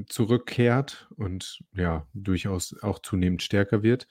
[0.09, 4.07] zurückkehrt und ja, durchaus auch zunehmend stärker wird.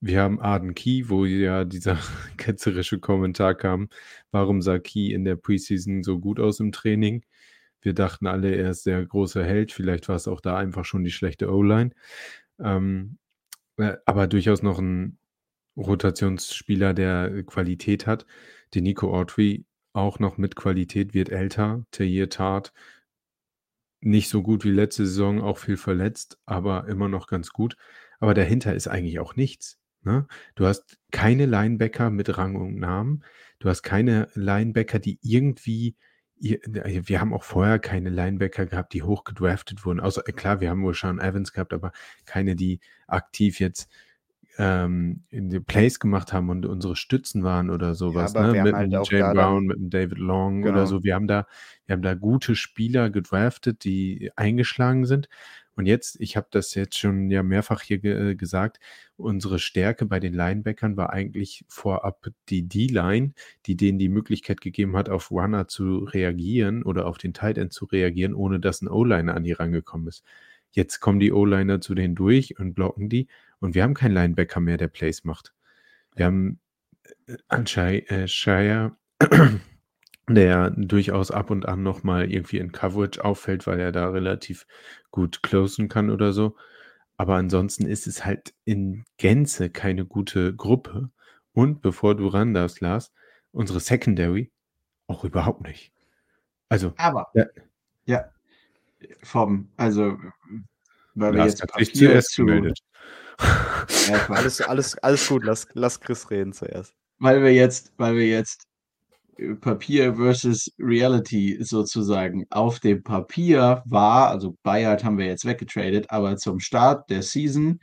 [0.00, 1.98] Wir haben Arden Key, wo ja dieser
[2.38, 3.88] ketzerische Kommentar kam:
[4.32, 7.24] „Warum sah Key in der Preseason so gut aus im Training?“
[7.82, 9.72] Wir dachten alle, er ist der große Held.
[9.72, 11.92] Vielleicht war es auch da einfach schon die schlechte O-Line.
[12.60, 13.27] Ähm, äh,
[14.06, 15.18] aber durchaus noch 'n
[15.76, 18.26] Rotationsspieler, der Qualität hat.
[18.74, 21.84] Denico Autry auch noch mit Qualität, wird älter.
[21.92, 22.72] Tahir Tart
[24.02, 27.76] nicht so gut wie letzte Saison, auch viel verletzt, aber immer noch ganz gut.
[28.20, 30.26] Aber dahinter ist eigentlich auch nichts, ne?
[30.54, 33.24] Du hast keine Linebacker mit Rang und Namen.
[33.58, 35.96] Du hast keine Linebacker, die irgendwie
[36.40, 36.60] ir
[37.08, 40.00] wir haben auch vorher keine Linebacker gehabt, die hoch gedraftet wurden.
[40.00, 41.92] Außer äh, klar, wir haben Rashaan Evans gehabt, aber
[42.26, 43.88] keine, die aktiv jetzt,
[44.58, 45.24] ähm,
[45.66, 48.54] Plays gemacht haben und unsere Stützen waren oder so Ja, ne?
[48.54, 50.86] Mit halt 'nem auch Jayne da dann Brown, mit 'nem David Long oder Genau.
[50.86, 51.04] so.
[51.04, 51.46] Wir haben da
[51.86, 55.28] wir haben da gute Spieler gedraftet, die eingeschlagen sind.
[55.78, 58.80] Und jetzt ich habe das jetzt schon ja mehrfach hier ge äh, gesagt,
[59.16, 63.32] unsere Stärke bei den Linebackern war eigentlich vorab die D-Line,
[63.66, 67.72] die denen die Möglichkeit gegeben hat, auf Runner zu reagieren oder auf den Tight End
[67.72, 70.24] zu reagieren, ohne dass 'n O-Liner an die rangekommen ist.
[70.72, 73.28] Jetzt kommen die O-Liner zu denen durch und blocken die
[73.60, 75.54] und wir haben keinen Linebacker mehr, der Plays macht.
[76.16, 76.58] Wir haben,
[77.26, 78.96] äh, äh, Shire,
[80.28, 84.66] der durchaus ab und an noch mal irgendwie in Coverage auffällt, weil er da relativ
[85.10, 86.56] gut closen kann oder so.
[87.16, 91.10] Aber ansonsten ist es halt in Gänze keine gute Gruppe.
[91.52, 93.12] Und bevor du ran darfst, Lars,
[93.50, 94.52] unsere Secondary
[95.08, 95.92] auch überhaupt nicht.
[96.68, 97.46] Also, Aber ja
[98.08, 98.24] ja,
[99.22, 100.18] vom also,
[101.14, 102.78] weil wir Lars jetzt hat sich Papier zuerst zu gemeldet.
[104.28, 105.44] Alles alles alles gut.
[105.44, 106.94] Lass lass Chris reden zuerst.
[107.18, 108.66] Weil wir jetzt weil wir jetzt,
[109.60, 116.36] Papier versus Reality sozusagen auf dem Papier war also Bayard haben wir jetzt weggetradet, aber
[116.36, 117.78] zum Start der Season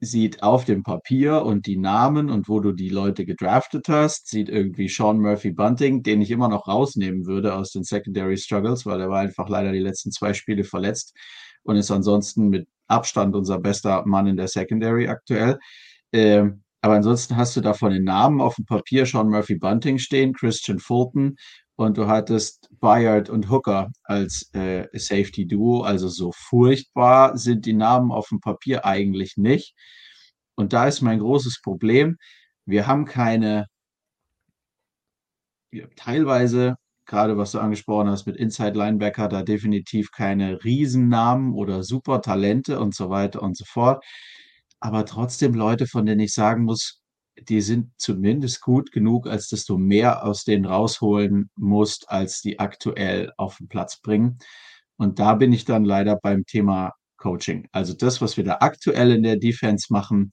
[0.00, 4.48] sieht auf dem Papier und die Namen und wo du die Leute gedraftet hast, sieht
[4.48, 9.08] irgendwie Sean Murphy-Bunting, den ich immer noch rausnehmen würde aus den Secondary Struggles, weil er
[9.08, 11.14] war einfach leider die letzten 2 Spiele verletzt
[11.62, 15.58] und ist ansonsten mit Abstand unser bester Mann in der Secondary aktuell.
[16.12, 20.32] Ähm, aber ansonsten hast du da von den Namen auf dem Papier Sean Murphy-Bunting stehen,
[20.34, 21.36] Christian Fulton
[21.76, 25.82] und du hattest Bayard und Hooker als, äh, Safety-Duo.
[25.82, 29.74] Also, so furchtbar sind die Namen auf dem Papier eigentlich nicht.
[30.56, 32.16] Und da ist mein großes Problem:
[32.66, 33.66] Wir haben keine
[35.72, 41.82] ja, teilweise, grade was du angesprochen hast mit Inside Linebacker, da definitiv keine Riesennamen oder
[41.82, 44.04] Supertalente und so weiter und so fort.
[44.82, 47.00] Aber trotzdem Leute, von denen ich sagen muss,
[47.48, 52.58] die sind zumindest gut genug, als dass du mehr aus denen rausholen musst, als die
[52.58, 54.38] aktuell auf 'n Platz bringen.
[54.96, 57.68] Und da bin ich dann leider beim Thema Coaching.
[57.72, 60.32] Also, das, was wir da aktuell in der Defense machen,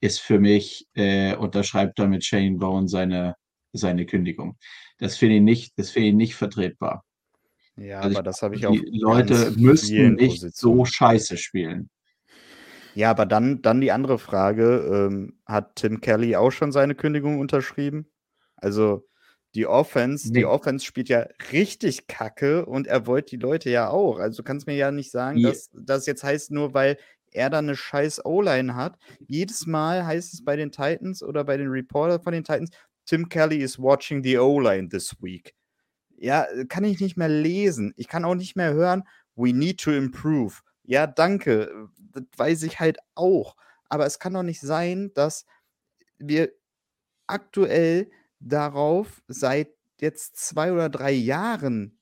[0.00, 3.34] ist für mich äh, unterschreibt damit Shane Bowen seine
[3.74, 4.56] seine Kündigung.
[4.98, 7.04] Das finde ich nicht das finde ich nicht vertretbar.
[7.76, 10.86] Ja, Also, aber das habe ich auf die Leute müssten nicht so Positionen.
[10.86, 11.88] scheiße spielen.
[12.98, 17.38] Ja, aber dann dann die andere Frage, ähm, hat Tim Kelly auch schon seine Kündigung
[17.38, 18.10] unterschrieben?
[18.56, 19.06] Also,
[19.54, 20.44] die Offense die Ne.
[20.44, 24.18] Offense spielt ja richtig Kacke und er wollte die Leute ja auch.
[24.18, 26.96] Also, du kannst mir ja nicht sagen, Die dass das jetzt heißt, nur weil
[27.30, 28.98] er da 'ne scheiß O-Line hat.
[29.28, 32.70] Jedes Mal heißt es bei den Titans oder bei den Reporter von den Titans:
[33.06, 35.54] „Tim Kelly is watching the O-Line this week.“
[36.18, 37.94] Ja, kann ich nicht mehr lesen.
[37.96, 39.04] Ich kann auch nicht mehr hören:
[39.36, 41.90] „We need to improve.“ Ja, danke.
[42.12, 43.56] Das weiß ich halt auch.
[43.90, 45.44] Aber es kann doch nicht sein, dass
[46.16, 46.50] wir
[47.26, 49.68] aktuell darauf seit
[50.00, 52.00] jetzt 2 oder 3 Jahren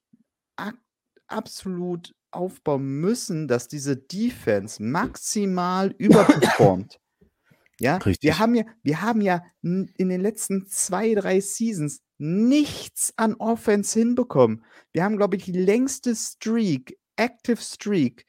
[1.27, 7.01] absolut aufbauen müssen, dass diese Defense maximal überperformt.
[7.81, 8.39] Ja, wir Richtig.
[8.39, 14.65] haben ja wir haben ja in den letzten 2, 3 Seasons nichts an Offense hinbekommen.
[14.93, 18.25] Wir haben, glaube ich, die längste Streak Active Streak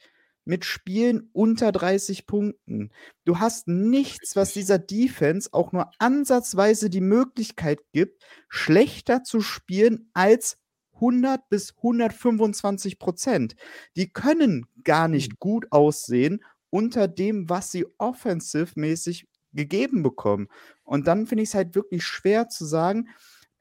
[0.48, 2.92] mit Spielen unter 30 Punkten.
[3.26, 10.10] Du hast nichts, was dieser Defense auch nur ansatzweise die Möglichkeit gibt, schlechter zu spielen
[10.14, 10.58] als
[10.96, 13.56] 100 bis 125 Prozent.
[13.96, 20.48] Die können gar nicht gut aussehen unter dem, was sie offensive-mäßig gegeben bekommen.
[20.84, 23.10] Und dann finde ich es halt wirklich schwer zu sagen,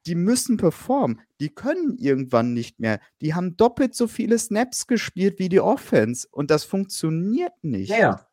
[0.06, 1.20] die müssen performen.
[1.40, 3.00] Die können irgendwann nicht mehr.
[3.20, 7.90] Die haben doppelt so viele Snaps gespielt wie die Offense und das funktioniert nicht.
[7.90, 8.26] Ja, ja.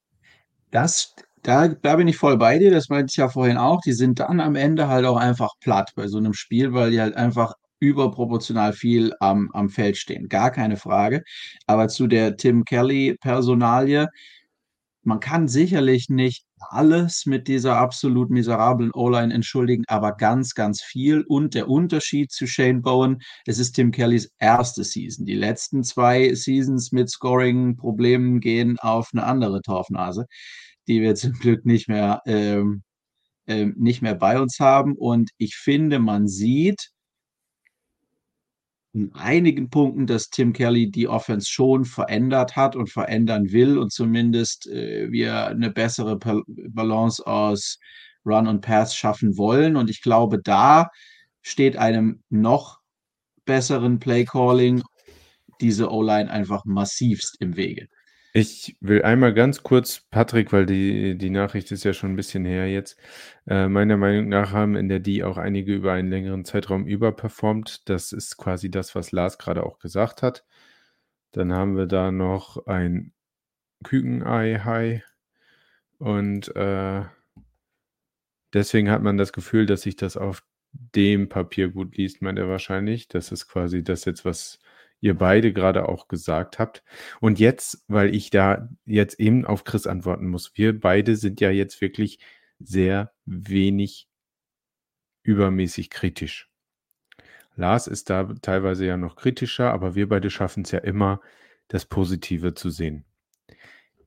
[0.71, 2.71] Das, da, da bin ich voll bei dir.
[2.71, 3.81] Das meinte ich ja vorhin auch.
[3.81, 7.01] Die sind dann am Ende halt auch einfach platt bei so einem Spiel, weil die
[7.01, 10.29] halt einfach überproportional viel am, am Feld stehen.
[10.29, 11.23] Gar keine Frage.
[11.67, 14.07] Aber zu der Tim Kelly-Personalie,
[15.03, 21.23] man kann sicherlich nicht alles mit dieser absolut miserablen O-Line entschuldigen, aber ganz, ganz viel.
[21.27, 25.25] Und der Unterschied zu Shane Bowen, es ist Tim Kellys erste Season.
[25.25, 30.25] Die letzten zwei Seasons mit Scoring-Problemen gehen auf eine andere Torfnase,
[30.87, 32.83] die wir zum Glück nicht mehr, ähm,
[33.47, 34.95] ähm, nicht mehr bei uns haben.
[34.95, 36.92] Und ich finde, man sieht,
[38.93, 43.91] in einigen Punkten, dass Tim Kelly die Offense schon verändert hat und verändern will und
[43.91, 47.79] zumindest äh, wir eine bessere Balance aus
[48.23, 49.75] Run und Pass schaffen wollen.
[49.75, 50.89] Und ich glaube, da
[51.41, 52.79] steht einem noch
[53.45, 54.83] besseren Play Calling
[55.59, 57.87] diese O-Line einfach massivst im Wege.
[58.35, 62.45] Ich will einmal ganz kurz, Patrick, weil die, die Nachricht ist ja schon ein bisschen
[62.45, 62.97] her jetzt.
[63.45, 67.87] Äh, meiner Meinung nach haben in der D auch einige über einen längeren Zeitraum überperformt.
[67.89, 70.45] Das ist quasi das, was Lars gerade auch gesagt hat.
[71.31, 73.13] Dann haben wir da noch ein
[73.83, 75.03] Kükenei-Hai.
[75.99, 77.03] Und äh,
[78.53, 82.49] deswegen hat man das Gefühl, dass sich das auf dem Papier gut liest, meint er
[82.49, 83.07] wahrscheinlich.
[83.07, 84.59] Das ist quasi das jetzt, was
[85.03, 86.81] ihr beide gerade auch gesagt habt.
[87.19, 91.51] Und jetzt, weil ich da jetzt eben auf Chris antworten muss, wir beide sind ja
[91.51, 92.19] jetzt wirklich
[92.59, 94.07] sehr wenig
[95.23, 96.49] übermäßig kritisch.
[97.57, 101.19] Lars ist da teilweise ja noch kritischer, aber wir beide schaffen es ja immer,
[101.67, 103.03] das Positive zu sehen.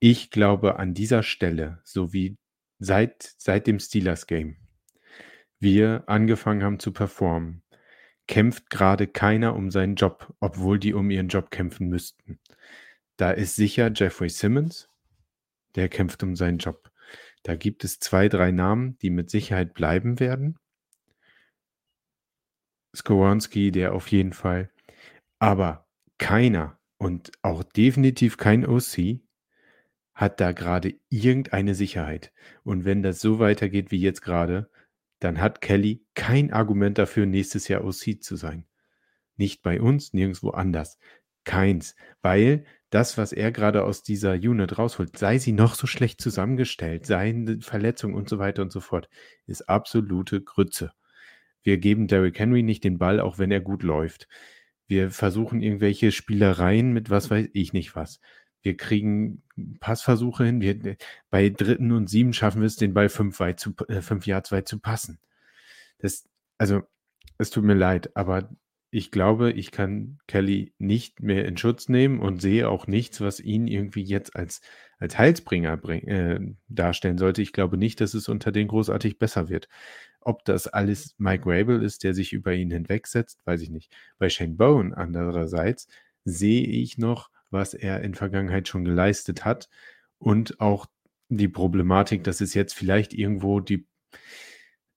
[0.01, 2.37] Ich glaube an dieser Stelle, so wie
[2.79, 4.57] seit, seit dem Steelers Game,
[5.61, 7.63] wir angefangen haben zu performen,
[8.27, 12.41] kämpft gerade keiner um seinen Job, obwohl die um ihren Job kämpfen müssten.
[13.17, 14.89] Da ist sicher Jeffrey Simmons,
[15.75, 16.91] der kämpft um seinen Job.
[17.43, 20.59] Da gibt es zwei, drei Namen, die mit Sicherheit bleiben werden.
[22.95, 24.71] Skoronski, der auf jeden Fall.
[25.39, 25.87] Aber
[26.19, 29.21] keiner und auch definitiv kein OC
[30.15, 32.33] hat da gerade irgendeine Sicherheit.
[32.65, 34.71] Und wenn das so weitergeht wie jetzt gerade,
[35.19, 38.67] dann hat Kelly kein Argument dafür, nächstes Jahr OC zu sein.
[39.37, 40.99] Nicht bei uns, nirgendwo anders.
[41.45, 41.95] Keins.
[42.23, 47.07] Weil das, was er gerade aus dieser Unit rausholt, sei sie noch so schlecht zusammengestellt,
[47.07, 49.09] seine Verletzung und so weiter und so fort,
[49.47, 50.93] ist absolute Grütze.
[51.63, 54.29] Wir geben Derrick Henry nicht den Ball, auch wenn er gut läuft.
[54.87, 58.21] Wir versuchen irgendwelche Spielereien mit was weiß ich nicht was.
[58.67, 59.45] Wir kriegen
[59.79, 60.61] Passversuche hin.
[60.61, 60.97] Wir,
[61.31, 64.51] bei dritten und sieben schaffen wir es, den Ball fünf, weit zu, äh, fünf Yards
[64.51, 65.21] weit zu passen.
[65.99, 66.83] Das, also,
[67.39, 68.51] es tut mir leid, aber
[68.91, 73.39] ich glaube, ich kann Kelly nicht mehr in Schutz nehmen und sehe auch nichts, was
[73.39, 74.63] ihn irgendwie jetzt als,
[74.99, 77.43] als Heilsbringer bring, äh, darstellen sollte.
[77.43, 79.69] Ich glaube nicht, dass es unter den großartig besser wird.
[80.21, 83.95] Ob das alles Mike Rabel ist, der sich über ihn hinwegsetzt, weiß ich nicht.
[84.19, 85.87] Bei Shane Bowen andererseits
[86.25, 89.69] sehe ich noch was er in Vergangenheit schon geleistet hat
[90.19, 90.87] und auch
[91.29, 93.87] die Problematik, dass es jetzt vielleicht irgendwo die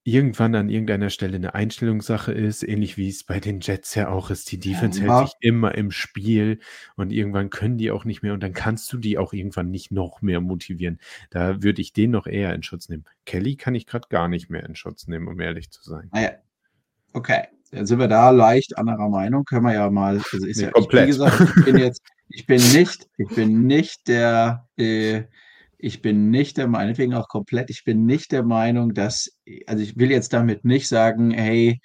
[0.02, 4.30] irgendwann an irgendeiner Stelle eine Einstellungssache ist, ähnlich wie es bei den Jets ja auch
[4.30, 4.50] ist.
[4.50, 5.18] Die Defense ja.
[5.18, 6.60] hält sich immer im Spiel
[6.96, 9.90] und irgendwann können die auch nicht mehr und dann kannst du die auch irgendwann nicht
[9.90, 10.98] noch mehr motivieren.
[11.28, 13.04] Da würde ich den noch eher in Schutz nehmen.
[13.26, 16.08] Kelly kann ich gerade gar nicht mehr in Schutz nehmen, um ehrlich zu sein.
[16.12, 16.30] Ah ja.
[17.12, 19.44] Okay, dann sind wir da leicht anderer Meinung.
[19.44, 21.10] Können wir ja mal, also ist nee, ja, komplett.
[21.10, 25.24] Ich, wie gesagt, ich bin jetzt, ich bin nicht, ich bin nicht der, äh,
[25.78, 29.30] ich bin nicht der, meinetwegen auch komplett, ich bin nicht der Meinung, dass,
[29.66, 31.80] also ich will jetzt damit nicht sagen, hey,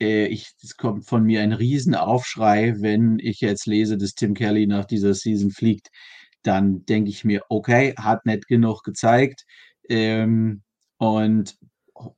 [0.00, 4.66] äh, ich, es kommt von mir ein Riesenaufschrei, wenn ich jetzt lese, dass Tim Kelly
[4.66, 5.88] nach dieser Season fliegt.
[6.42, 9.44] Dann denke ich mir, okay, hat nicht genug gezeigt.
[9.88, 10.62] Ähm,
[10.98, 11.56] und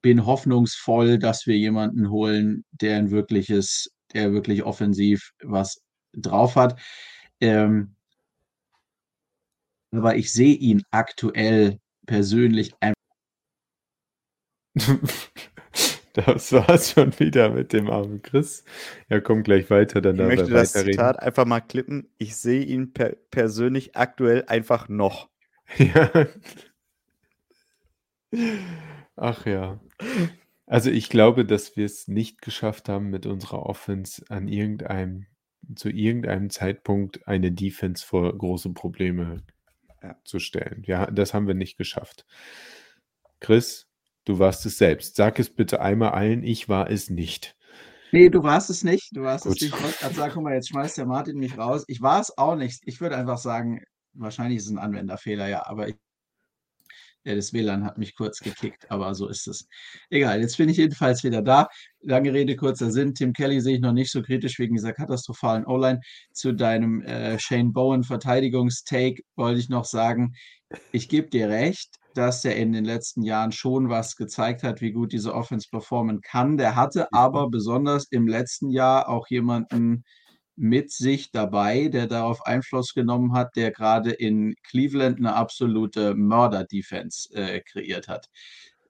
[0.02, 6.78] bin hoffnungsvoll, dass wir jemanden holen, der ein wirkliches, der wirklich offensiv was drauf hat.
[7.44, 7.94] Ähm,
[9.92, 12.74] aber ich sehe ihn aktuell persönlich
[16.14, 18.64] Das war's schon wieder mit dem armen Chris.
[19.08, 20.72] Er kommt gleich weiter, dann Ich möchte das.
[20.72, 22.08] Zitat einfach mal klippen.
[22.18, 25.28] Ich sehe ihn per persönlich aktuell einfach noch.
[25.78, 26.10] Ja.
[29.16, 29.80] Ach ja.
[30.66, 35.26] Also ich glaube, dass wir es nicht geschafft haben, mit unserer Offense an irgendeinem,
[35.74, 39.42] zu irgendeinem Zeitpunkt eine Defense vor große Probleme
[40.02, 40.16] Ja.
[40.24, 40.82] zu stellen.
[40.86, 42.26] Ja, das haben wir nicht geschafft.
[43.40, 43.86] Chris,
[44.24, 45.16] du warst es selbst.
[45.16, 47.56] Sag es bitte einmal allen, ich war es nicht.
[48.12, 49.10] Nee, du warst es nicht.
[49.16, 49.56] Du warst Gut.
[49.56, 49.74] es nicht.
[49.74, 51.84] Ich wollte gerade sagen, guck mal, jetzt schmeißt der Martin mich raus.
[51.88, 52.80] Ich war es auch nicht.
[52.84, 55.96] Ich würde einfach sagen, wahrscheinlich ist es ein Anwenderfehler, ja, aber ich,
[57.24, 59.66] ja, das WLAN hat mich kurz gekickt, aber so ist es.
[60.10, 61.68] Egal, jetzt bin ich jedenfalls wieder da.
[62.02, 63.14] Lange Rede, kurzer Sinn.
[63.14, 66.00] Tim Kelly sehe ich noch nicht so kritisch wegen dieser katastrophalen O-Line.
[66.32, 70.34] Zu deinem äh, Shane Bowen Verteidigungstake wollte ich noch sagen,
[70.92, 74.92] ich gebe dir recht, dass er in den letzten Jahren schon was gezeigt hat, wie
[74.92, 76.56] gut diese Offense performen kann.
[76.58, 80.04] Der hatte aber besonders im letzten Jahr auch jemanden
[80.56, 87.34] mit sich dabei, der darauf Einfluss genommen hat, der gerade in Cleveland eine absolute Mörder-Defense
[87.34, 88.28] äh, kreiert hat.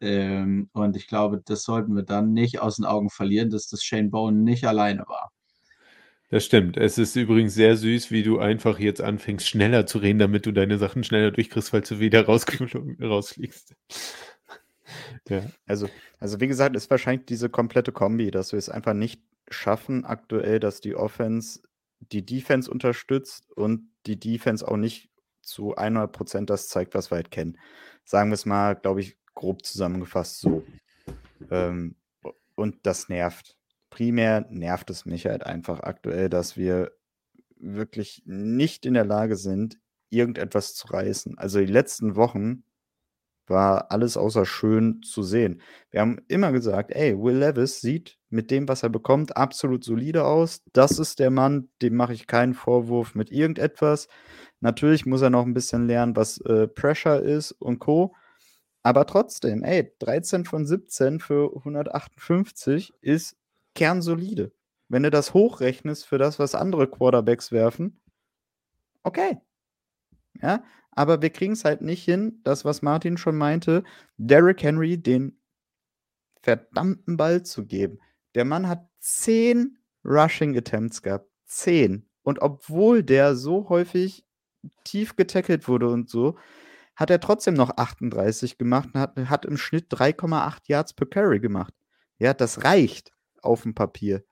[0.01, 3.83] Ähm, und ich glaube, das sollten wir dann nicht aus den Augen verlieren, dass das
[3.83, 5.31] Shane Bowen nicht alleine war.
[6.31, 6.77] Das stimmt.
[6.77, 10.53] Es ist übrigens sehr süß, wie du einfach jetzt anfängst, schneller zu reden, damit du
[10.53, 13.75] deine Sachen schneller durchkriegst, falls du wieder rausfliegst.
[15.29, 15.43] Ja.
[15.67, 15.89] Also,
[16.19, 20.61] also wie gesagt, ist wahrscheinlich diese komplette Kombi, dass wir es einfach nicht schaffen, aktuell,
[20.61, 21.61] dass die Offense
[22.01, 25.11] die Defense unterstützt und die Defense auch nicht
[25.42, 27.59] zu 100% das zeigt, was wir halt kennen.
[28.05, 30.64] Sagen wir es mal, glaube ich, grob zusammengefasst so.
[31.51, 31.97] Ähm,
[32.55, 33.57] und das nervt.
[33.90, 36.92] Primär nervt es mich halt einfach aktuell, dass wir
[37.57, 39.78] wirklich nicht in der Lage sind,
[40.11, 41.38] irgendetwas zu reißen.
[41.38, 42.64] Also die letzten Wochen
[43.47, 45.61] war alles außer schön zu sehen.
[45.90, 50.24] Wir haben immer gesagt, ey, Will Levis sieht mit dem, was er bekommt, absolut solide
[50.24, 50.62] aus.
[50.72, 54.09] Das ist der Mann, dem mache ich keinen Vorwurf mit irgendetwas.
[54.61, 58.14] Natürlich muss er noch ein bisschen lernen, was äh, Pressure ist und Co.
[58.82, 63.36] Aber trotzdem, ey, 13 von 17 für 158 ist
[63.74, 64.53] kernsolide.
[64.88, 68.01] Wenn du das hochrechnest für das, was andere Quarterbacks werfen,
[69.03, 69.38] okay.
[70.42, 70.64] Ja,
[70.95, 73.84] aber wir kriegen es halt nicht hin, das, was Martin schon meinte,
[74.16, 75.38] Derrick Henry den
[76.42, 77.99] verdammten Ball zu geben.
[78.34, 81.28] Der Mann hat zehn Rushing Attempts gehabt.
[81.47, 82.07] Zehn.
[82.22, 84.24] Und obwohl der so häufig
[84.84, 86.36] tief getackelt wurde und so,
[86.97, 91.40] hat er trotzdem noch 38 gemacht und hat, hat im Schnitt 3,8 Yards per Carry
[91.40, 91.74] gemacht.
[92.18, 94.24] Ja, das reicht auf dem Papier.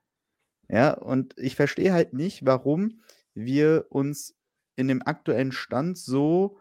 [0.68, 3.02] Ja, und ich verstehe halt nicht, warum
[3.34, 4.34] wir uns
[4.76, 6.58] in dem aktuellen Stand so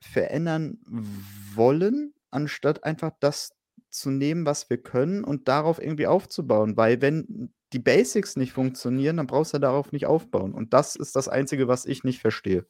[0.00, 0.78] verändern
[1.54, 3.54] wollen, anstatt einfach das
[3.90, 6.76] zu nehmen, was wir können und darauf irgendwie aufzubauen.
[6.76, 10.54] Weil wenn die Basics nicht funktionieren, dann brauchst du darauf nicht aufbauen.
[10.54, 12.66] Und das ist das Einzige, was ich nicht verstehe.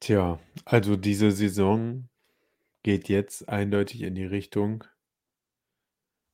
[0.00, 2.08] Tja, also diese Saison
[2.82, 4.84] geht jetzt eindeutig in die Richtung.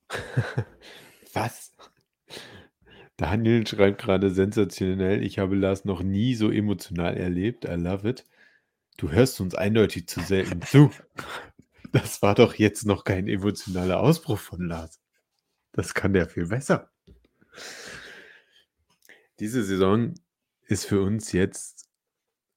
[1.33, 1.71] Was?
[3.17, 5.23] Daniel schreibt gerade sensationell.
[5.23, 7.65] Ich habe Lars noch nie so emotional erlebt.
[7.65, 8.25] I love it.
[8.97, 10.91] Du hörst uns eindeutig zu selten zu.
[11.91, 14.99] Das war doch jetzt noch kein emotionaler Ausbruch von Lars.
[15.71, 16.91] Das kann der viel besser.
[19.39, 20.13] Diese Saison
[20.67, 21.87] ist für uns jetzt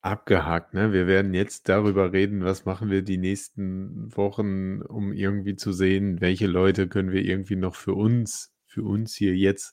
[0.00, 0.74] abgehakt.
[0.74, 0.92] Ne?
[0.92, 6.20] Wir werden jetzt darüber reden, was machen wir die nächsten Wochen, um irgendwie zu sehen,
[6.20, 9.72] welche Leute können wir irgendwie noch für uns, für uns hier jetzt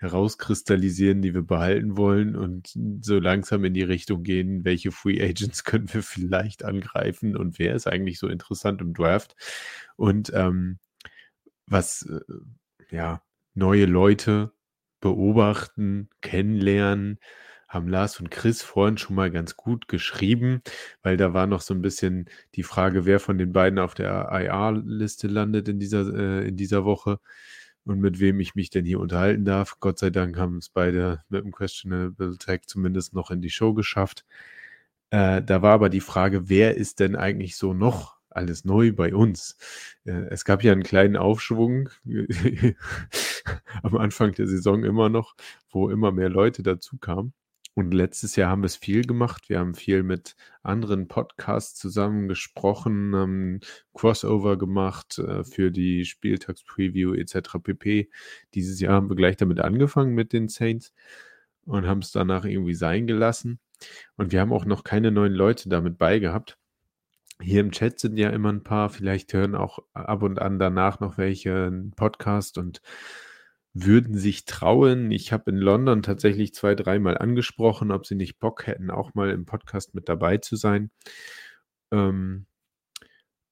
[0.00, 2.72] herauskristallisieren, die wir behalten wollen und
[3.02, 7.74] so langsam in die Richtung gehen, welche Free Agents können wir vielleicht angreifen und wer
[7.74, 9.36] ist eigentlich so interessant im Draft?
[9.96, 10.78] Und ähm,
[11.66, 12.20] was, äh,
[12.90, 13.22] ja,
[13.54, 14.52] neue Leute
[15.00, 17.18] beobachten, kennenlernen,
[17.68, 20.62] haben Lars und Chris vorhin schon mal ganz gut geschrieben,
[21.02, 24.28] weil da war noch so ein bisschen die Frage, wer von den beiden auf der
[24.32, 27.20] IR-Liste landet in dieser, äh, in dieser Woche
[27.90, 29.78] und mit wem ich mich denn hier unterhalten darf.
[29.80, 33.74] Gott sei Dank haben es beide mit dem Questionable Tag zumindest noch in die Show
[33.74, 34.24] geschafft.
[35.10, 39.12] Äh, da war aber die Frage, wer ist denn eigentlich so noch alles neu bei
[39.12, 39.56] uns?
[40.04, 41.88] Äh, es gab ja einen kleinen Aufschwung
[43.82, 45.34] am Anfang der Saison immer noch,
[45.68, 47.32] wo immer mehr Leute dazu kamen.
[47.74, 49.48] Und letztes Jahr haben wir es viel gemacht.
[49.48, 53.60] Wir haben viel mit anderen Podcasts zusammen gesprochen, haben
[53.94, 57.58] Crossover gemacht äh, für die Spieltagspreview etc.
[57.62, 58.10] pp.
[58.54, 60.92] Dieses Jahr haben wir gleich damit angefangen mit den Saints
[61.64, 63.60] und haben es danach irgendwie sein gelassen.
[64.16, 66.58] Und wir haben auch noch keine neuen Leute damit beigehabt.
[67.40, 71.00] Hier im Chat sind ja immer ein paar, vielleicht hören auch ab und an danach
[71.00, 72.82] noch welche einen Podcast und
[73.72, 75.10] würden sich trauen.
[75.10, 79.30] Ich habe in London tatsächlich zwei, dreimal angesprochen, ob sie nicht Bock hätten, auch mal
[79.30, 80.90] im Podcast mit dabei zu sein.
[81.92, 82.46] Ähm,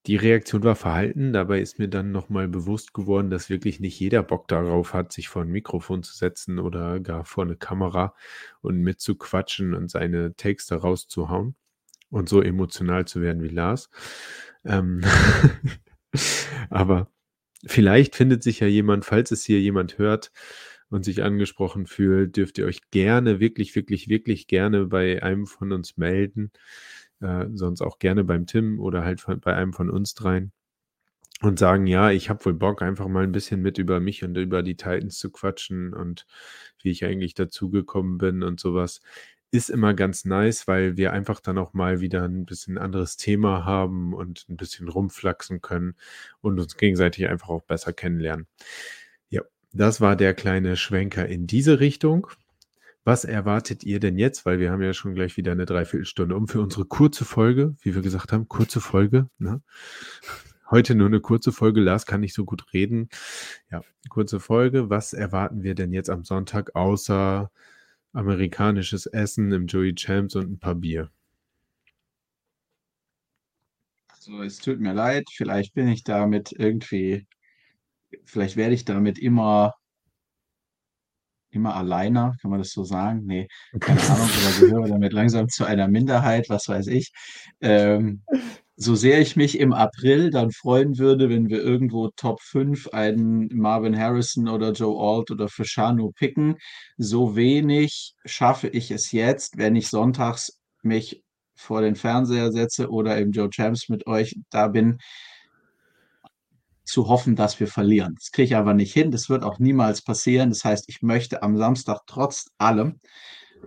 [0.06, 1.32] die Reaktion war verhalten.
[1.32, 5.28] Dabei ist mir dann nochmal bewusst geworden, dass wirklich nicht jeder Bock darauf hat, sich
[5.28, 8.14] vor ein Mikrofon zu setzen oder gar vor eine Kamera
[8.62, 11.56] und mitzuquatschen und seine Texte rauszuhauen
[12.10, 13.90] und so emotional zu werden wie Lars.
[14.64, 15.02] Ähm
[16.70, 17.10] Aber
[17.66, 20.32] vielleicht findet sich ja jemand, falls es hier jemand hört
[20.90, 25.72] und sich angesprochen fühlt, dürft ihr euch gerne, wirklich, wirklich, wirklich gerne bei einem von
[25.72, 26.50] uns melden
[27.20, 30.52] äh, sonst auch gerne beim Tim oder halt bei einem von uns dreien
[31.42, 34.36] und sagen, ja, ich habe wohl Bock, einfach mal ein bisschen mit über mich und
[34.36, 36.26] über die Titans zu quatschen und
[36.82, 39.00] wie ich eigentlich dazugekommen bin und sowas.
[39.50, 43.64] Ist immer ganz nice, weil wir einfach dann auch mal wieder ein bisschen anderes Thema
[43.64, 45.94] haben und ein bisschen rumflaxen können
[46.40, 48.46] und uns gegenseitig einfach auch besser kennenlernen.
[49.30, 49.42] Ja,
[49.72, 52.26] das war der kleine Schwenker in diese Richtung.
[53.04, 54.44] Was erwartet ihr denn jetzt?
[54.44, 57.94] Weil wir haben ja schon gleich wieder eine Dreiviertelstunde um für unsere kurze Folge, wie
[57.94, 59.30] wir gesagt haben, kurze Folge.
[59.38, 59.62] Ne?
[60.70, 61.80] Heute nur eine kurze Folge.
[61.80, 63.08] Lars kann nicht so gut reden.
[63.70, 63.80] Ja,
[64.10, 64.90] kurze Folge.
[64.90, 67.50] Was erwarten wir denn jetzt am Sonntag außer
[68.12, 71.10] amerikanisches Essen im Joey Champs und ein paar Bier?
[74.08, 77.26] Also es tut mir leid, vielleicht bin ich damit irgendwie,
[78.24, 79.74] vielleicht werde ich damit immer
[81.50, 83.22] immer alleiner, kann man das so sagen?
[83.24, 83.48] Nee,
[83.80, 87.12] keine Ahnung, oder gehöre damit langsam zu einer Minderheit, was weiß ich.
[87.60, 88.22] Ähm,
[88.80, 93.48] so sehr ich mich im April dann freuen würde, wenn wir irgendwo Top 5 einen
[93.52, 96.58] Marvin Harrison oder Joe Alt oder Fashanu picken,
[96.96, 101.24] so wenig schaffe ich es jetzt, wenn ich sonntags mich
[101.56, 104.98] vor den Fernseher setze oder im Joe Champs mit euch da bin,
[106.84, 108.14] zu hoffen, dass wir verlieren.
[108.16, 109.10] Das kriege ich aber nicht hin.
[109.10, 110.50] Das wird auch niemals passieren.
[110.50, 113.00] Das heißt, ich möchte am Samstag trotz allem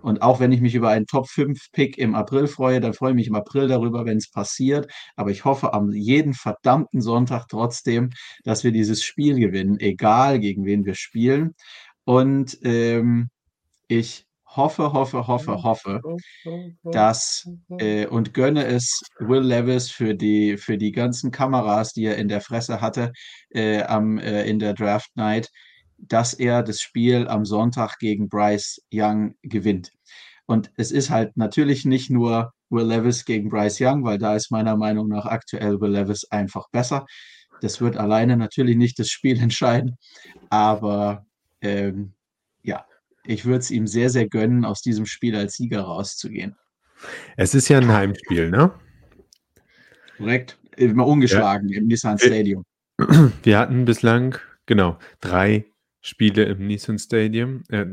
[0.00, 3.10] und auch wenn ich mich über einen Top 5 Pick im April freue, dann freue
[3.10, 4.90] ich mich im April darüber, wenn es passiert.
[5.16, 8.10] Aber ich hoffe am jeden verdammten Sonntag trotzdem,
[8.44, 11.54] dass wir dieses Spiel gewinnen, egal gegen wen wir spielen.
[12.04, 13.28] Und ähm,
[13.88, 14.26] ich
[14.56, 16.00] hoffe, hoffe, hoffe, hoffe,
[16.84, 22.16] dass äh, und gönne es Will Levis für die, für die ganzen Kameras, die er
[22.16, 23.12] in der Fresse hatte
[23.50, 25.50] äh, am, äh, in der Draft Night,
[26.08, 29.92] dass er das Spiel am Sonntag gegen Bryce Young gewinnt.
[30.46, 34.50] Und es ist halt natürlich nicht nur Will Levis gegen Bryce Young, weil da ist
[34.50, 37.06] meiner Meinung nach aktuell Will Levis einfach besser.
[37.60, 39.96] Das wird alleine natürlich nicht das Spiel entscheiden,
[40.50, 41.24] aber
[41.60, 42.14] ähm,
[42.62, 42.84] ja,
[43.24, 46.56] ich würde es ihm sehr, sehr gönnen, aus diesem Spiel als Sieger rauszugehen.
[47.36, 48.72] Es ist ja ein Heimspiel, ne?
[50.16, 50.58] Korrekt.
[50.76, 51.78] Immer ungeschlagen ja.
[51.78, 52.64] im Nissan Stadium.
[53.42, 55.66] Wir hatten bislang, genau, drei
[56.02, 57.62] Spiele im Nissan Stadium.
[57.68, 57.86] Äh,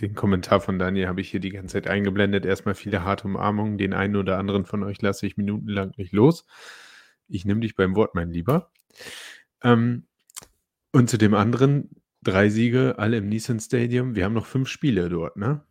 [0.00, 2.44] den Kommentar von Daniel habe ich hier die ganze Zeit eingeblendet.
[2.44, 3.78] Erstmal viele harte Umarmungen.
[3.78, 6.46] Den einen oder anderen von euch lasse ich minutenlang nicht los.
[7.28, 8.70] Ich nehme dich beim Wort, mein Lieber.
[9.62, 10.06] Ähm,
[10.92, 11.90] und zu dem anderen,
[12.24, 14.16] Drei Siege, alle im Nissan Stadium.
[14.16, 15.62] Wir haben noch fünf Spiele dort, ne?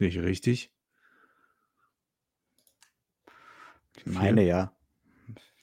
[0.00, 0.72] Nicht richtig?
[3.96, 4.74] Ich meine ja.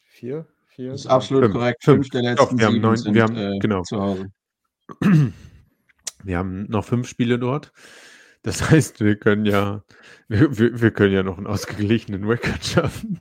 [0.06, 0.48] Vier?
[0.78, 0.91] Vier?
[0.91, 1.55] Das ist absolut fünf.
[1.55, 1.84] korrekt.
[1.84, 3.82] Fünf, fünf der letzten Doch, wir haben neun, sind wir haben, äh, genau.
[3.82, 4.32] zu Hause.
[6.23, 7.73] Wir haben noch fünf Spiele dort.
[8.43, 9.84] Das heißt, wir können ja,
[10.28, 13.19] wir, wir, wir können ja noch einen ausgeglichenen Record schaffen.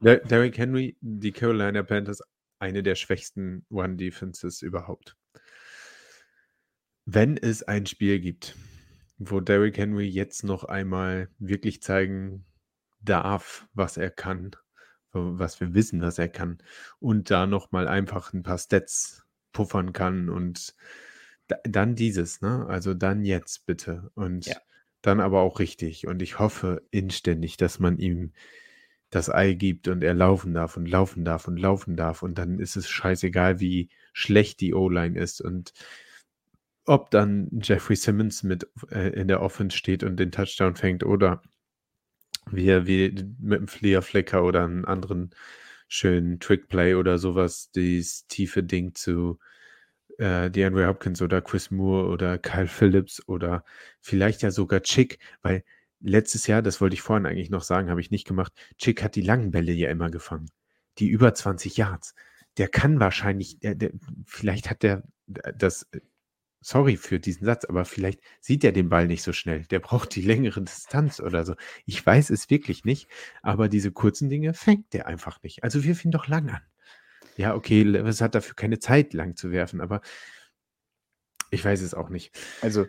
[0.00, 2.20] Derrick Henry, die Carolina Panthers
[2.58, 5.16] eine der schwächsten One-Defenses überhaupt.
[7.04, 8.56] Wenn es ein Spiel gibt,
[9.18, 12.44] wo Derrick Henry jetzt noch einmal wirklich zeigen
[13.00, 14.56] darf, was er kann,
[15.18, 16.58] was wir wissen, was er kann,
[17.00, 20.74] und da noch mal einfach ein paar Stats puffern kann und
[21.48, 22.66] da, dann dieses, ne?
[22.68, 24.56] Also dann jetzt bitte und ja.
[25.02, 26.06] dann aber auch richtig.
[26.06, 28.32] Und ich hoffe inständig, dass man ihm
[29.10, 32.58] das Ei gibt und er laufen darf und laufen darf und laufen darf und dann
[32.58, 35.72] ist es scheißegal, wie schlecht die O-Line ist und
[36.86, 41.42] ob dann Jeffrey Simmons mit äh, in der Offense steht und den Touchdown fängt oder
[42.50, 45.30] wie wie mit einem Flea Flicker oder einem anderen
[45.88, 49.38] schönen Trickplay oder sowas, dieses tiefe Ding zu
[50.18, 53.64] äh, DeAndre Hopkins oder Chris Moore oder Kyle Phillips oder
[54.00, 55.64] vielleicht ja sogar Chick, weil
[56.00, 58.52] letztes Jahr, das wollte ich vorhin eigentlich noch sagen, habe ich nicht gemacht.
[58.78, 60.50] Chick hat die langen Bälle ja immer gefangen.
[60.98, 62.14] Die über 20 Yards.
[62.58, 63.92] Der kann wahrscheinlich, der, der,
[64.24, 65.88] vielleicht hat der das
[66.66, 69.62] sorry für diesen Satz, aber vielleicht sieht er den Ball nicht so schnell.
[69.66, 71.54] Der braucht die längere Distanz oder so.
[71.84, 73.08] Ich weiß es wirklich nicht,
[73.40, 75.62] aber diese kurzen Dinge fängt der einfach nicht.
[75.62, 76.62] Also wirf ihn doch lang an.
[77.36, 80.00] Ja, okay, Levis hat dafür keine Zeit, lang zu werfen, aber
[81.50, 82.36] ich weiß es auch nicht.
[82.62, 82.86] Also,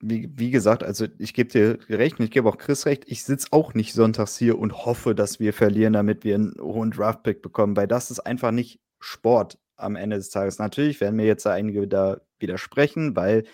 [0.00, 3.24] wie, wie gesagt, also ich gebe dir recht und ich gebe auch Chris recht, ich
[3.24, 7.40] sitze auch nicht sonntags hier und hoffe, dass wir verlieren, damit wir einen hohen Draftpick
[7.40, 10.58] bekommen, weil das ist einfach nicht Sport am Ende des Tages.
[10.58, 13.44] Natürlich werden mir jetzt einige da widersprechen, weil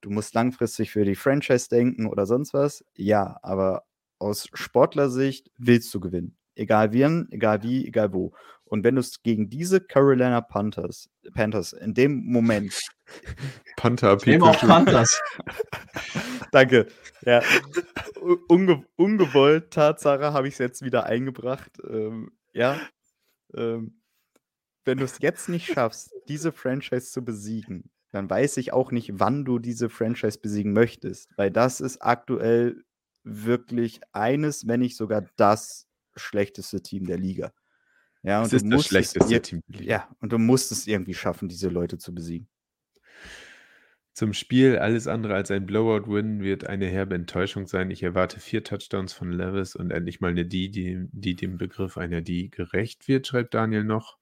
[0.00, 2.84] du musst langfristig für die Franchise denken oder sonst was.
[2.94, 3.84] Ja, aber
[4.18, 6.36] aus Sportlersicht willst du gewinnen.
[6.54, 8.32] Egal wie, egal wie, egal wo.
[8.64, 12.78] Und wenn du es gegen diese Carolina Panthers, Panthers in dem Moment.
[13.76, 15.20] Panther, Nehmen auch Panthers.
[16.52, 16.86] Danke.
[17.22, 17.42] Ja.
[18.48, 21.70] Unge ungewollt, Tatsache, habe ich es jetzt wieder eingebracht.
[21.88, 22.80] Ähm, ja.
[23.54, 24.00] Ähm,
[24.84, 29.10] wenn du es jetzt nicht schaffst, diese Franchise zu besiegen, dann weiß ich auch nicht,
[29.14, 31.28] wann du diese Franchise besiegen möchtest.
[31.36, 32.84] Weil das ist aktuell
[33.24, 37.52] wirklich eines, wenn nicht sogar das schlechteste Team der Liga.
[38.22, 39.62] Ja, und das ist du das schlechteste es, Team.
[39.68, 42.48] Ja, und du musst es irgendwie schaffen, diese Leute zu besiegen.
[44.12, 47.90] Zum Spiel alles andere als ein Blowout-Win wird eine herbe Enttäuschung sein.
[47.90, 51.98] Ich erwarte vier Touchdowns von Levis und endlich mal eine D, die, die dem Begriff
[51.98, 54.18] einer D gerecht wird, schreibt Daniel noch.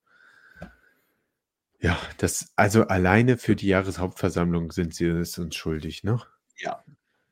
[1.83, 6.21] Ja, das, also alleine für die Jahreshauptversammlung sind sie es uns schuldig, ne?
[6.59, 6.85] Ja.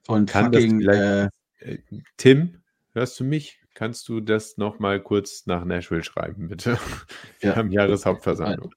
[0.09, 1.28] Und Kann das fucking, äh,
[1.59, 3.61] vielleicht, äh, Tim, hörst du mich?
[3.74, 6.76] Kannst du das nochmal kurz nach Nashville schreiben, bitte?
[7.40, 7.57] Wir Ja.
[7.57, 8.74] haben Jahreshauptversammlung.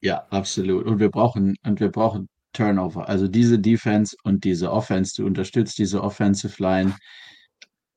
[0.00, 0.86] ja, absolut.
[0.86, 3.06] Und wir brauchen, und wir brauchen Turnover.
[3.08, 6.96] Also diese Defense und diese Offense, du unterstützt diese Offensive Line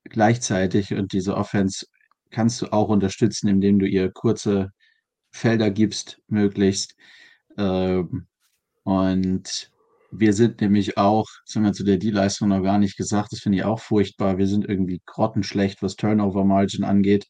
[0.03, 1.85] gleichzeitig und diese Offense
[2.31, 4.71] kannst du auch unterstützen, indem du ihr kurze
[5.31, 6.95] Felder gibst, möglichst.
[7.57, 8.27] Ähm,
[8.83, 9.71] und
[10.11, 13.39] wir sind nämlich auch, das haben wir zu der D-Leistung noch gar nicht gesagt, das
[13.39, 14.37] finde ich auch furchtbar.
[14.37, 17.27] Wir sind irgendwie grottenschlecht, was Turnover Margin angeht.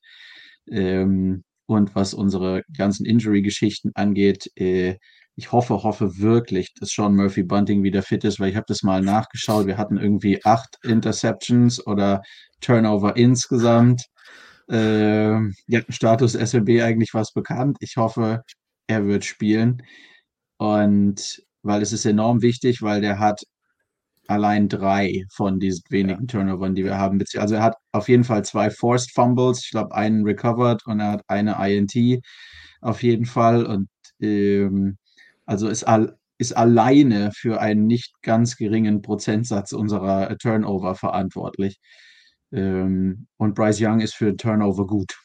[0.70, 4.97] Ähm, und was unsere ganzen Injury-Geschichten angeht, äh,
[5.36, 8.84] ich hoffe, hoffe wirklich, dass Sean Murphy Bunting wieder fit ist, weil ich habe das
[8.84, 9.66] mal nachgeschaut.
[9.68, 12.22] Wir hatten irgendwie acht Interceptions oder
[12.60, 14.06] Turnover insgesamt.
[14.72, 17.78] Ähm, ja, Status SLB eigentlich was bekannt.
[17.82, 18.44] Ich hoffe,
[18.88, 19.84] er wird spielen.
[20.58, 23.42] Und weil es ist enorm wichtig, weil der hat
[24.28, 27.24] allein drei von diesen wenigen Turnovern, die wir haben.
[27.36, 31.12] Also er hat auf jeden Fall zwei Forced Fumbles, ich glaube einen recovered und er
[31.14, 32.24] hat eine INT
[32.82, 33.66] auf jeden Fall.
[33.66, 33.90] Und
[34.22, 34.98] ähm,
[35.46, 41.80] also ist, all, ist alleine für einen nicht ganz geringen Prozentsatz unserer Turnover verantwortlich.
[42.52, 45.18] Ähm, und Bryce Young ist für Turnover gut.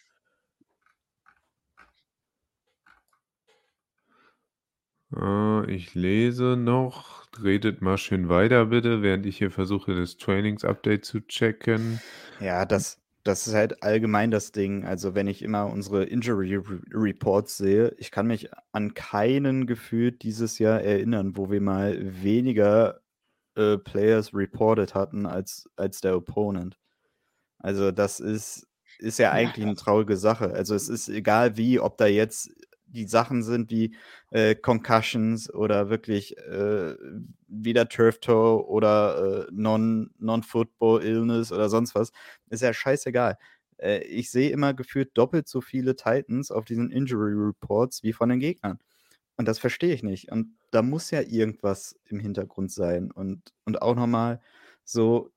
[5.15, 7.27] Äh, ich lese noch.
[7.43, 12.01] Redet mal schön weiter, bitte, während ich hier versuche, das Trainings-Update zu checken.
[12.41, 14.85] Ja, das, das ist halt allgemein das Ding.
[14.87, 20.23] Also, wenn ich immer unsere Injury Re- Reports sehe, ich kann mich an keinen gefühlt
[20.23, 23.01] dieses Jahr erinnern, wo wir mal weniger
[23.55, 26.79] äh, Players reported hatten als, als der Opponent.
[27.59, 28.67] Also, das ist,
[28.99, 30.53] ist ja eigentlich eine traurige Sache.
[30.53, 32.51] Also, es ist egal wie, ob da jetzt
[32.89, 33.95] die Sachen sind wie
[34.31, 36.95] äh, Concussions oder wirklich äh,
[37.49, 42.13] wieder Turf Toe oder äh, Non- Non-Football Illness oder sonst was.
[42.49, 43.39] Ist ja scheißegal.
[43.79, 48.29] Äh, ich sehe immer gefühlt doppelt so viele Titans auf diesen Injury Reports wie von
[48.29, 48.79] den Gegnern.
[49.37, 50.33] Und das verstehe ich nicht.
[50.33, 53.11] Und da muss ja irgendwas im Hintergrund sein.
[53.11, 54.41] Und, und auch nochmal
[54.85, 55.31] so,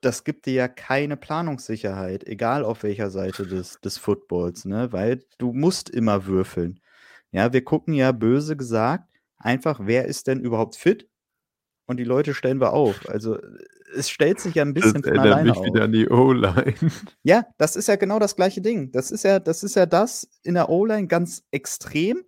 [0.00, 4.92] das gibt dir ja keine Planungssicherheit, egal auf welcher Seite des, des Footballs, ne?
[4.92, 6.80] Weil du musst immer würfeln.
[7.30, 11.08] Ja, wir gucken ja böse gesagt einfach, wer ist denn überhaupt fit?
[11.86, 13.08] Und die Leute stellen wir auf.
[13.08, 13.38] Also
[13.96, 15.64] es stellt sich ja ein Das bisschen von erinnert alleine mich auf.
[15.64, 16.74] wieder an die O-Line.
[17.22, 18.92] Ja, das ist ja genau das gleiche Ding.
[18.92, 22.24] Das ist ja, das ist ja das in der O-Line ganz extrem,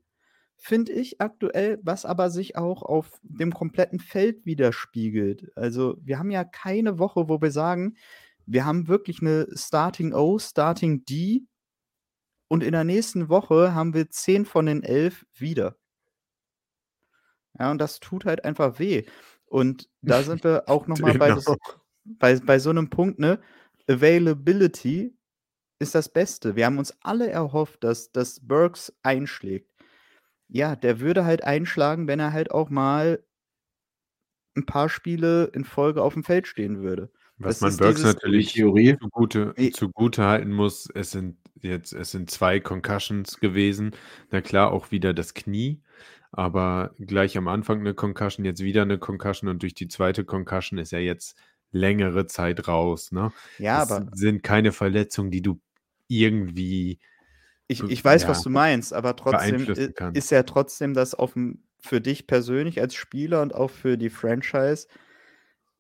[0.61, 5.51] finde ich aktuell, was aber sich auch auf dem kompletten Feld widerspiegelt.
[5.57, 7.97] Also, wir haben ja keine Woche, wo wir sagen,
[8.47, 11.45] wir haben wirklich eine Starting O, Starting D
[12.49, 15.77] und in der nächsten Woche haben wir 10 von den 11 wieder.
[17.59, 19.05] Ja, und das tut halt einfach weh.
[19.47, 21.47] Und da sind wir auch nochmal bei, das-
[22.05, 23.41] bei, bei so einem Punkt, ne?
[23.89, 25.17] Availability
[25.79, 26.55] ist das Beste.
[26.57, 29.70] Wir haben uns alle erhofft, dass, dass Burks einschlägt.
[30.53, 33.25] Ja, der würde halt einschlagen, wenn er halt auch mal
[34.57, 37.11] ein paar Spiele in Folge auf dem Feld stehen würde.
[37.39, 38.97] Was Das man Burks natürlich Theorie.
[38.99, 43.93] zugute, zugute halten muss, es sind jetzt, es sind zwei Concussions gewesen.
[44.31, 45.83] Na klar, auch wieder das Knie.
[46.33, 50.79] aber gleich am Anfang eine Concussion, jetzt wieder eine Concussion und durch die zweite Concussion
[50.79, 51.37] ist er jetzt
[51.73, 53.13] längere Zeit raus.
[53.13, 53.33] Ne?
[53.59, 55.61] Ja, das aber sind keine Verletzungen, die du
[56.09, 57.01] irgendwie
[57.71, 59.67] ich, ich weiß, ja, was du meinst, aber trotzdem
[60.13, 64.11] ist ja trotzdem das auf dem, für dich persönlich als Spieler und auch für die
[64.11, 64.89] Franchise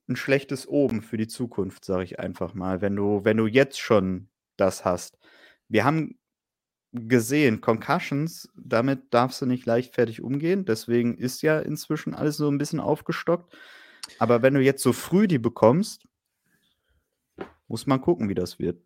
[0.08, 3.80] ein schlechtes Oben für die Zukunft, sage ich einfach mal, wenn du, wenn du jetzt
[3.80, 5.18] schon das hast.
[5.68, 6.18] Wir haben
[6.92, 10.64] gesehen, Concussions, damit darfst du nicht leichtfertig umgehen.
[10.64, 13.56] Deswegen ist ja inzwischen alles so ein bisschen aufgestockt.
[14.18, 16.06] Aber wenn du jetzt so früh die bekommst,
[17.68, 18.80] muss man gucken, wie das wird.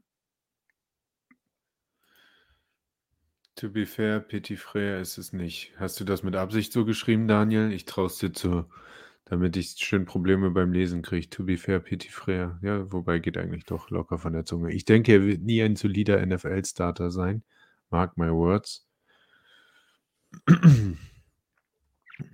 [3.57, 5.73] To be fair, Petit Frère ist es nicht.
[5.79, 7.73] Hast du das mit Absicht so geschrieben, Daniel?
[7.73, 8.65] Ich traue es dir zu,
[9.27, 11.31] damit ich schön Probleme beim Lesen kriege.
[11.31, 12.59] To be fair, Petit Frère.
[12.63, 14.73] Ja, wobei geht eigentlich doch locker von der Zunge.
[14.73, 17.45] Ich denke, er wird nie ein solider NFL-Starter sein.
[17.91, 18.89] Mark my words.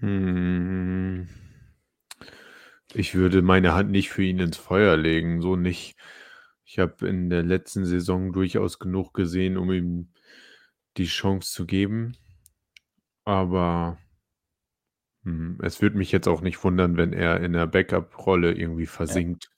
[0.01, 1.27] Hm.
[2.95, 5.97] Ich würde meine Hand nicht für ihn ins Feuer legen, so nicht.
[6.65, 10.09] Ich habe in der letzten Saison durchaus genug gesehen, um ihm
[10.97, 12.17] die Chance zu geben.
[13.25, 13.99] Aber
[15.25, 19.51] hm, es würde mich jetzt auch nicht wundern, wenn er in der Backup-Rolle irgendwie versinkt.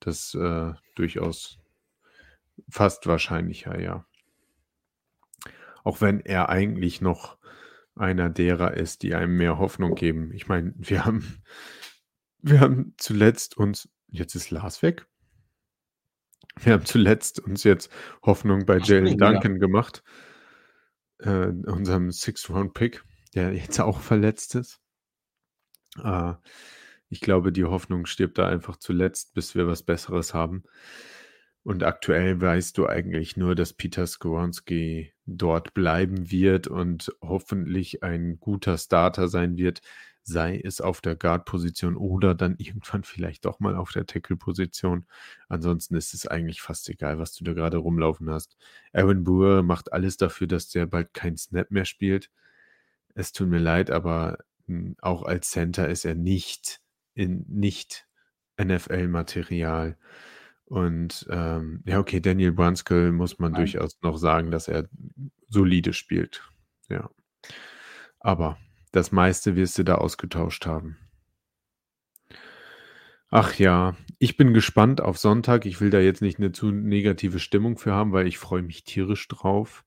[0.00, 1.58] Das äh, durchaus
[2.68, 4.04] fast wahrscheinlicher, ja.
[5.84, 7.38] Auch wenn er eigentlich noch
[7.94, 10.32] einer derer ist, die einem mehr Hoffnung geben.
[10.32, 11.42] Ich meine, wir haben,
[12.40, 15.06] wir haben zuletzt uns, jetzt ist Lars weg.
[16.60, 17.90] Wir haben zuletzt uns jetzt
[18.22, 19.32] Hoffnung bei Jalen springen, ja.
[19.32, 20.02] Duncan gemacht,
[21.18, 23.04] äh, unserem Sixth-Round-Pick,
[23.34, 24.80] der jetzt auch verletzt ist.
[26.02, 26.34] Äh,
[27.10, 30.64] ich glaube, die Hoffnung stirbt da einfach zuletzt, bis wir was Besseres haben.
[31.62, 38.38] Und aktuell weißt du eigentlich nur, dass Peter Skoronski dort bleiben wird und hoffentlich ein
[38.40, 39.82] guter Starter sein wird,
[40.28, 45.06] sei es auf der Guard-Position oder dann irgendwann vielleicht doch mal auf der Tackle-Position.
[45.48, 48.56] Ansonsten ist es eigentlich fast egal, was du da gerade rumlaufen hast.
[48.92, 52.30] Aaron Brewer macht alles dafür, dass der bald keinen Snap mehr spielt.
[53.14, 56.80] Es tut mir leid, aber mh, auch als Center ist er nicht
[57.14, 58.06] in nicht
[58.60, 59.96] NFL-Material.
[60.66, 63.62] Und ähm, ja, okay, Daniel Brunskill muss man Nein.
[63.62, 64.88] durchaus noch sagen, dass er
[65.48, 66.42] solide spielt.
[66.90, 67.10] Ja.
[68.20, 68.58] Aber
[68.98, 70.98] das meiste wirst du da ausgetauscht haben.
[73.30, 75.66] Ach ja, ich bin gespannt auf Sonntag.
[75.66, 78.84] Ich will da jetzt nicht eine zu negative Stimmung für haben, weil ich freue mich
[78.84, 79.84] tierisch drauf.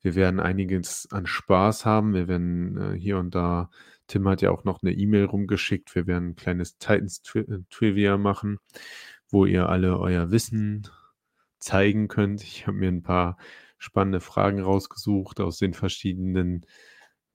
[0.00, 2.14] Wir werden einiges an Spaß haben.
[2.14, 3.70] Wir werden äh, hier und da,
[4.06, 5.94] Tim hat ja auch noch eine E-Mail rumgeschickt.
[5.94, 8.58] Wir werden ein kleines Titans-Trivia machen,
[9.28, 10.88] wo ihr alle euer Wissen
[11.58, 12.42] zeigen könnt.
[12.44, 13.36] Ich habe mir ein paar
[13.76, 16.64] spannende Fragen rausgesucht aus den verschiedenen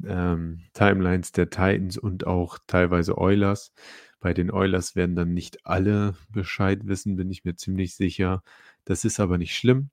[0.06, 3.74] ähm, Timelines der Titans und auch teilweise Oilers.
[4.20, 8.44] Bei den Oilers werden dann nicht alle Bescheid wissen, bin ich mir ziemlich sicher.
[8.86, 9.90] Das ist aber nicht schlimm.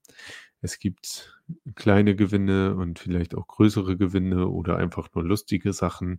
[0.63, 1.41] Es gibt
[1.75, 6.19] kleine Gewinne und vielleicht auch größere Gewinne oder einfach nur lustige Sachen.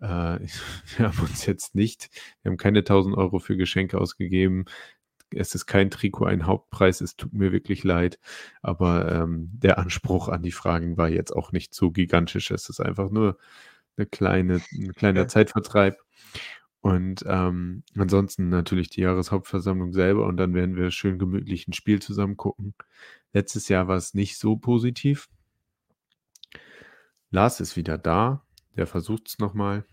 [0.00, 0.38] Äh,
[0.96, 2.08] wir haben uns jetzt nicht,
[2.42, 4.64] wir haben keine 1000 Euro für Geschenke ausgegeben.
[5.34, 7.00] Es ist kein Trikot, ein Hauptpreis.
[7.00, 8.18] Es tut mir wirklich leid.
[8.62, 12.50] Aber ähm, der Anspruch an die Fragen war jetzt auch nicht so gigantisch.
[12.50, 13.38] Es ist einfach nur
[13.96, 15.28] eine kleine, ein kleiner Ja.
[15.28, 15.98] Zeitvertreib.
[16.80, 22.00] Und ähm, ansonsten natürlich die Jahreshauptversammlung selber und dann werden wir schön gemütlich ein Spiel
[22.00, 22.74] zusammen gucken.
[23.32, 25.28] Letztes Jahr war es nicht so positiv.
[27.30, 28.44] Lars ist wieder da,
[28.76, 29.84] der versucht es nochmal.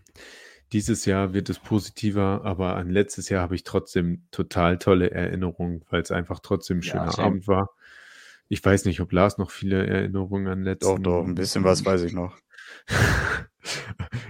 [0.72, 5.84] Dieses Jahr wird es positiver, aber an letztes Jahr habe ich trotzdem total tolle Erinnerungen,
[5.90, 7.26] weil es einfach trotzdem ein Ja, schöner same.
[7.26, 7.70] Abend war.
[8.48, 11.84] Ich weiß nicht, ob Lars noch viele Erinnerungen an Doch, letzten doch, ein bisschen was
[11.84, 12.38] weiß ich noch.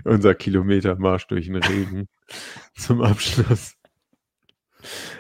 [0.04, 2.08] Unser Kilometermarsch durch den Regen
[2.76, 3.74] zum Abschluss.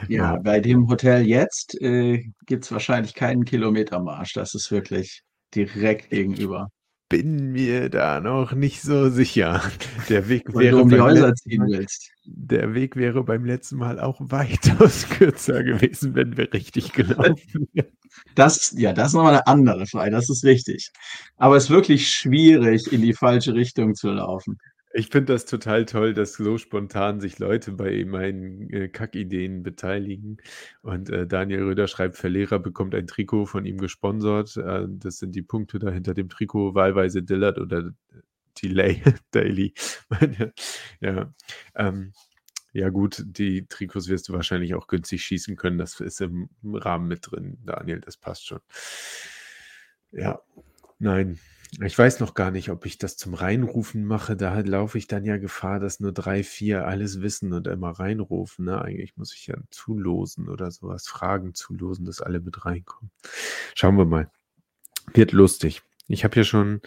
[0.08, 0.36] Ja, Ja.
[0.36, 4.32] bei dem Hotel jetzt äh, gibt es wahrscheinlich keinen Kilometermarsch.
[4.34, 5.22] Das ist wirklich
[5.54, 6.68] direkt gegenüber.
[7.08, 9.62] Bin mir da noch nicht so sicher.
[10.08, 12.10] Der Weg Weil wäre um die beim Häuser letzten ziehen Mal, willst.
[12.24, 17.86] der Weg wäre beim letzten Mal auch weitaus kürzer gewesen, wenn wir richtig gelaufen wären.
[18.34, 20.90] Das, ist- ja, das ist nochmal eine andere Frage, das ist richtig.
[21.36, 24.58] Aber es ist wirklich schwierig, in die falsche Richtung zu laufen.
[24.98, 30.38] Ich finde das total toll, dass so spontan sich Leute bei meinen äh, Kackideen beteiligen.
[30.80, 34.56] Und äh, Daniel Röder schreibt, Verlierer bekommt ein Trikot von ihm gesponsert.
[34.56, 37.92] Äh, das sind die Punkte da hinter dem Trikot, wahlweise Dillard oder
[38.62, 39.74] Delay Daily.
[41.00, 41.30] Ja,
[41.74, 42.14] ähm,
[42.72, 45.76] ja gut, die Trikots wirst du wahrscheinlich auch günstig schießen können.
[45.76, 48.60] Das ist im Rahmen mit drin, Daniel, das passt schon.
[50.10, 50.40] Ja,
[50.98, 51.38] nein,
[51.82, 54.34] Ich weiß noch gar nicht, ob ich das zum Reinrufen mache.
[54.34, 58.64] Da laufe ich dann ja Gefahr, dass nur drei, vier alles wissen und immer reinrufen.
[58.64, 58.80] Ne?
[58.80, 63.10] Eigentlich muss ich ja zulosen oder sowas, Fragen zulosen, dass alle mit reinkommen.
[63.74, 64.30] Schauen wir mal.
[65.12, 65.82] Wird lustig.
[66.08, 66.80] Ich habe ja schon,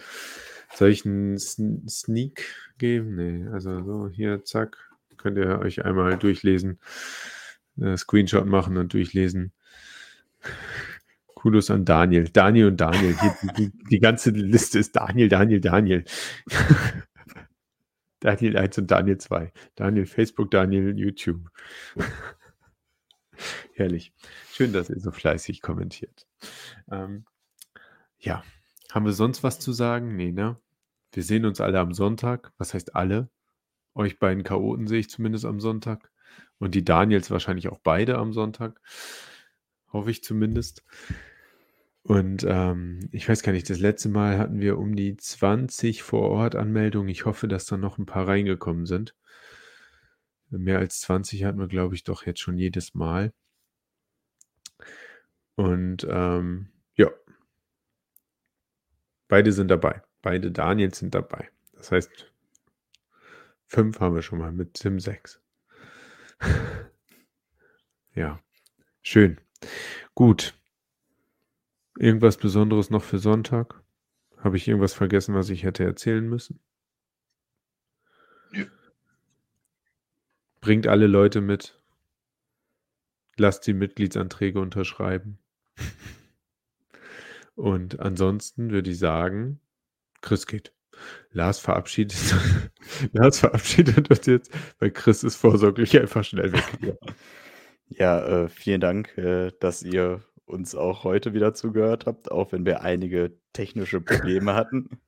[0.79, 3.15] einen Sneak geben?
[3.15, 4.77] Nee, also so, hier, zack,
[5.17, 6.79] könnt ihr euch einmal durchlesen,
[7.79, 9.51] äh, Screenshot machen und durchlesen.
[11.39, 12.27] Kudos an Daniel.
[12.27, 13.17] Daniel und Daniel.
[13.17, 16.03] Hier, die, die, ganze Liste ist Daniel, Daniel, Daniel.
[18.19, 19.53] Daniel 1 und Daniel 2.
[19.75, 21.49] Daniel Facebook, Daniel YouTube.
[23.73, 24.11] Herrlich.
[24.51, 26.27] Schön, dass ihr so fleißig kommentiert.
[26.91, 27.23] Ähm,
[28.17, 28.43] ja,
[28.91, 30.17] haben wir sonst was zu sagen?
[30.17, 30.57] Nee, ne?
[31.13, 32.51] Wir sehen uns alle am Sonntag.
[32.57, 33.29] Was heißt alle?
[33.95, 36.11] Euch beiden Chaoten sehe ich zumindest am Sonntag.
[36.57, 38.81] Und die Daniels wahrscheinlich auch beide am Sonntag.
[39.93, 40.83] Hoffe ich zumindest.
[42.03, 47.09] Und ähm, ich weiß gar nicht, das letzte Mal hatten wir um die 20 Vor-Ort-Anmeldungen.
[47.09, 49.15] Ich hoffe, dass da noch ein paar reingekommen sind.
[50.49, 53.33] Mehr als 20 hatten wir, glaube ich, doch jetzt schon jedes Mal.
[55.55, 57.11] Und ähm, ja,
[59.27, 60.01] beide sind dabei.
[60.21, 61.49] Beide Daniels sind dabei.
[61.73, 62.31] Das heißt,
[63.67, 65.41] fünf haben wir schon mal mit Sim 6.
[68.15, 68.39] ja,
[69.01, 69.39] schön.
[70.15, 70.58] Gut.
[71.99, 73.83] Irgendwas Besonderes noch für Sonntag?
[74.37, 76.61] Habe ich irgendwas vergessen, was ich hätte erzählen müssen?
[78.53, 78.65] Nö.
[80.61, 81.77] Bringt alle Leute mit.
[83.35, 85.39] Lasst die Mitgliedsanträge unterschreiben.
[87.55, 89.59] Und ansonsten würde ich sagen,
[90.21, 90.73] Chris geht.
[91.31, 92.17] Lars verabschiedet,
[93.11, 96.63] Lars verabschiedet uns jetzt, weil Chris ist vorsorglich einfach schnell weg.
[97.89, 102.65] Ja, äh, vielen Dank, äh, dass ihr uns auch heute wieder zugehört habt, auch wenn
[102.65, 105.01] wir einige technische Probleme hatten.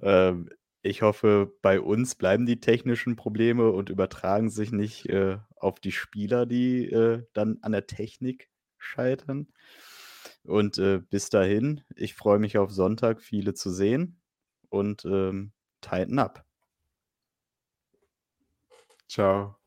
[0.00, 0.50] Ähm,
[0.82, 5.92] ich hoffe, bei uns bleiben die technischen Probleme und übertragen sich nicht äh, auf die
[5.92, 9.48] Spieler, die äh, dann an der Technik scheitern.
[10.42, 14.20] Und äh, bis dahin, ich freue mich auf Sonntag, viele zu sehen
[14.68, 16.44] und ähm, tighten up.
[19.08, 19.63] Ciao.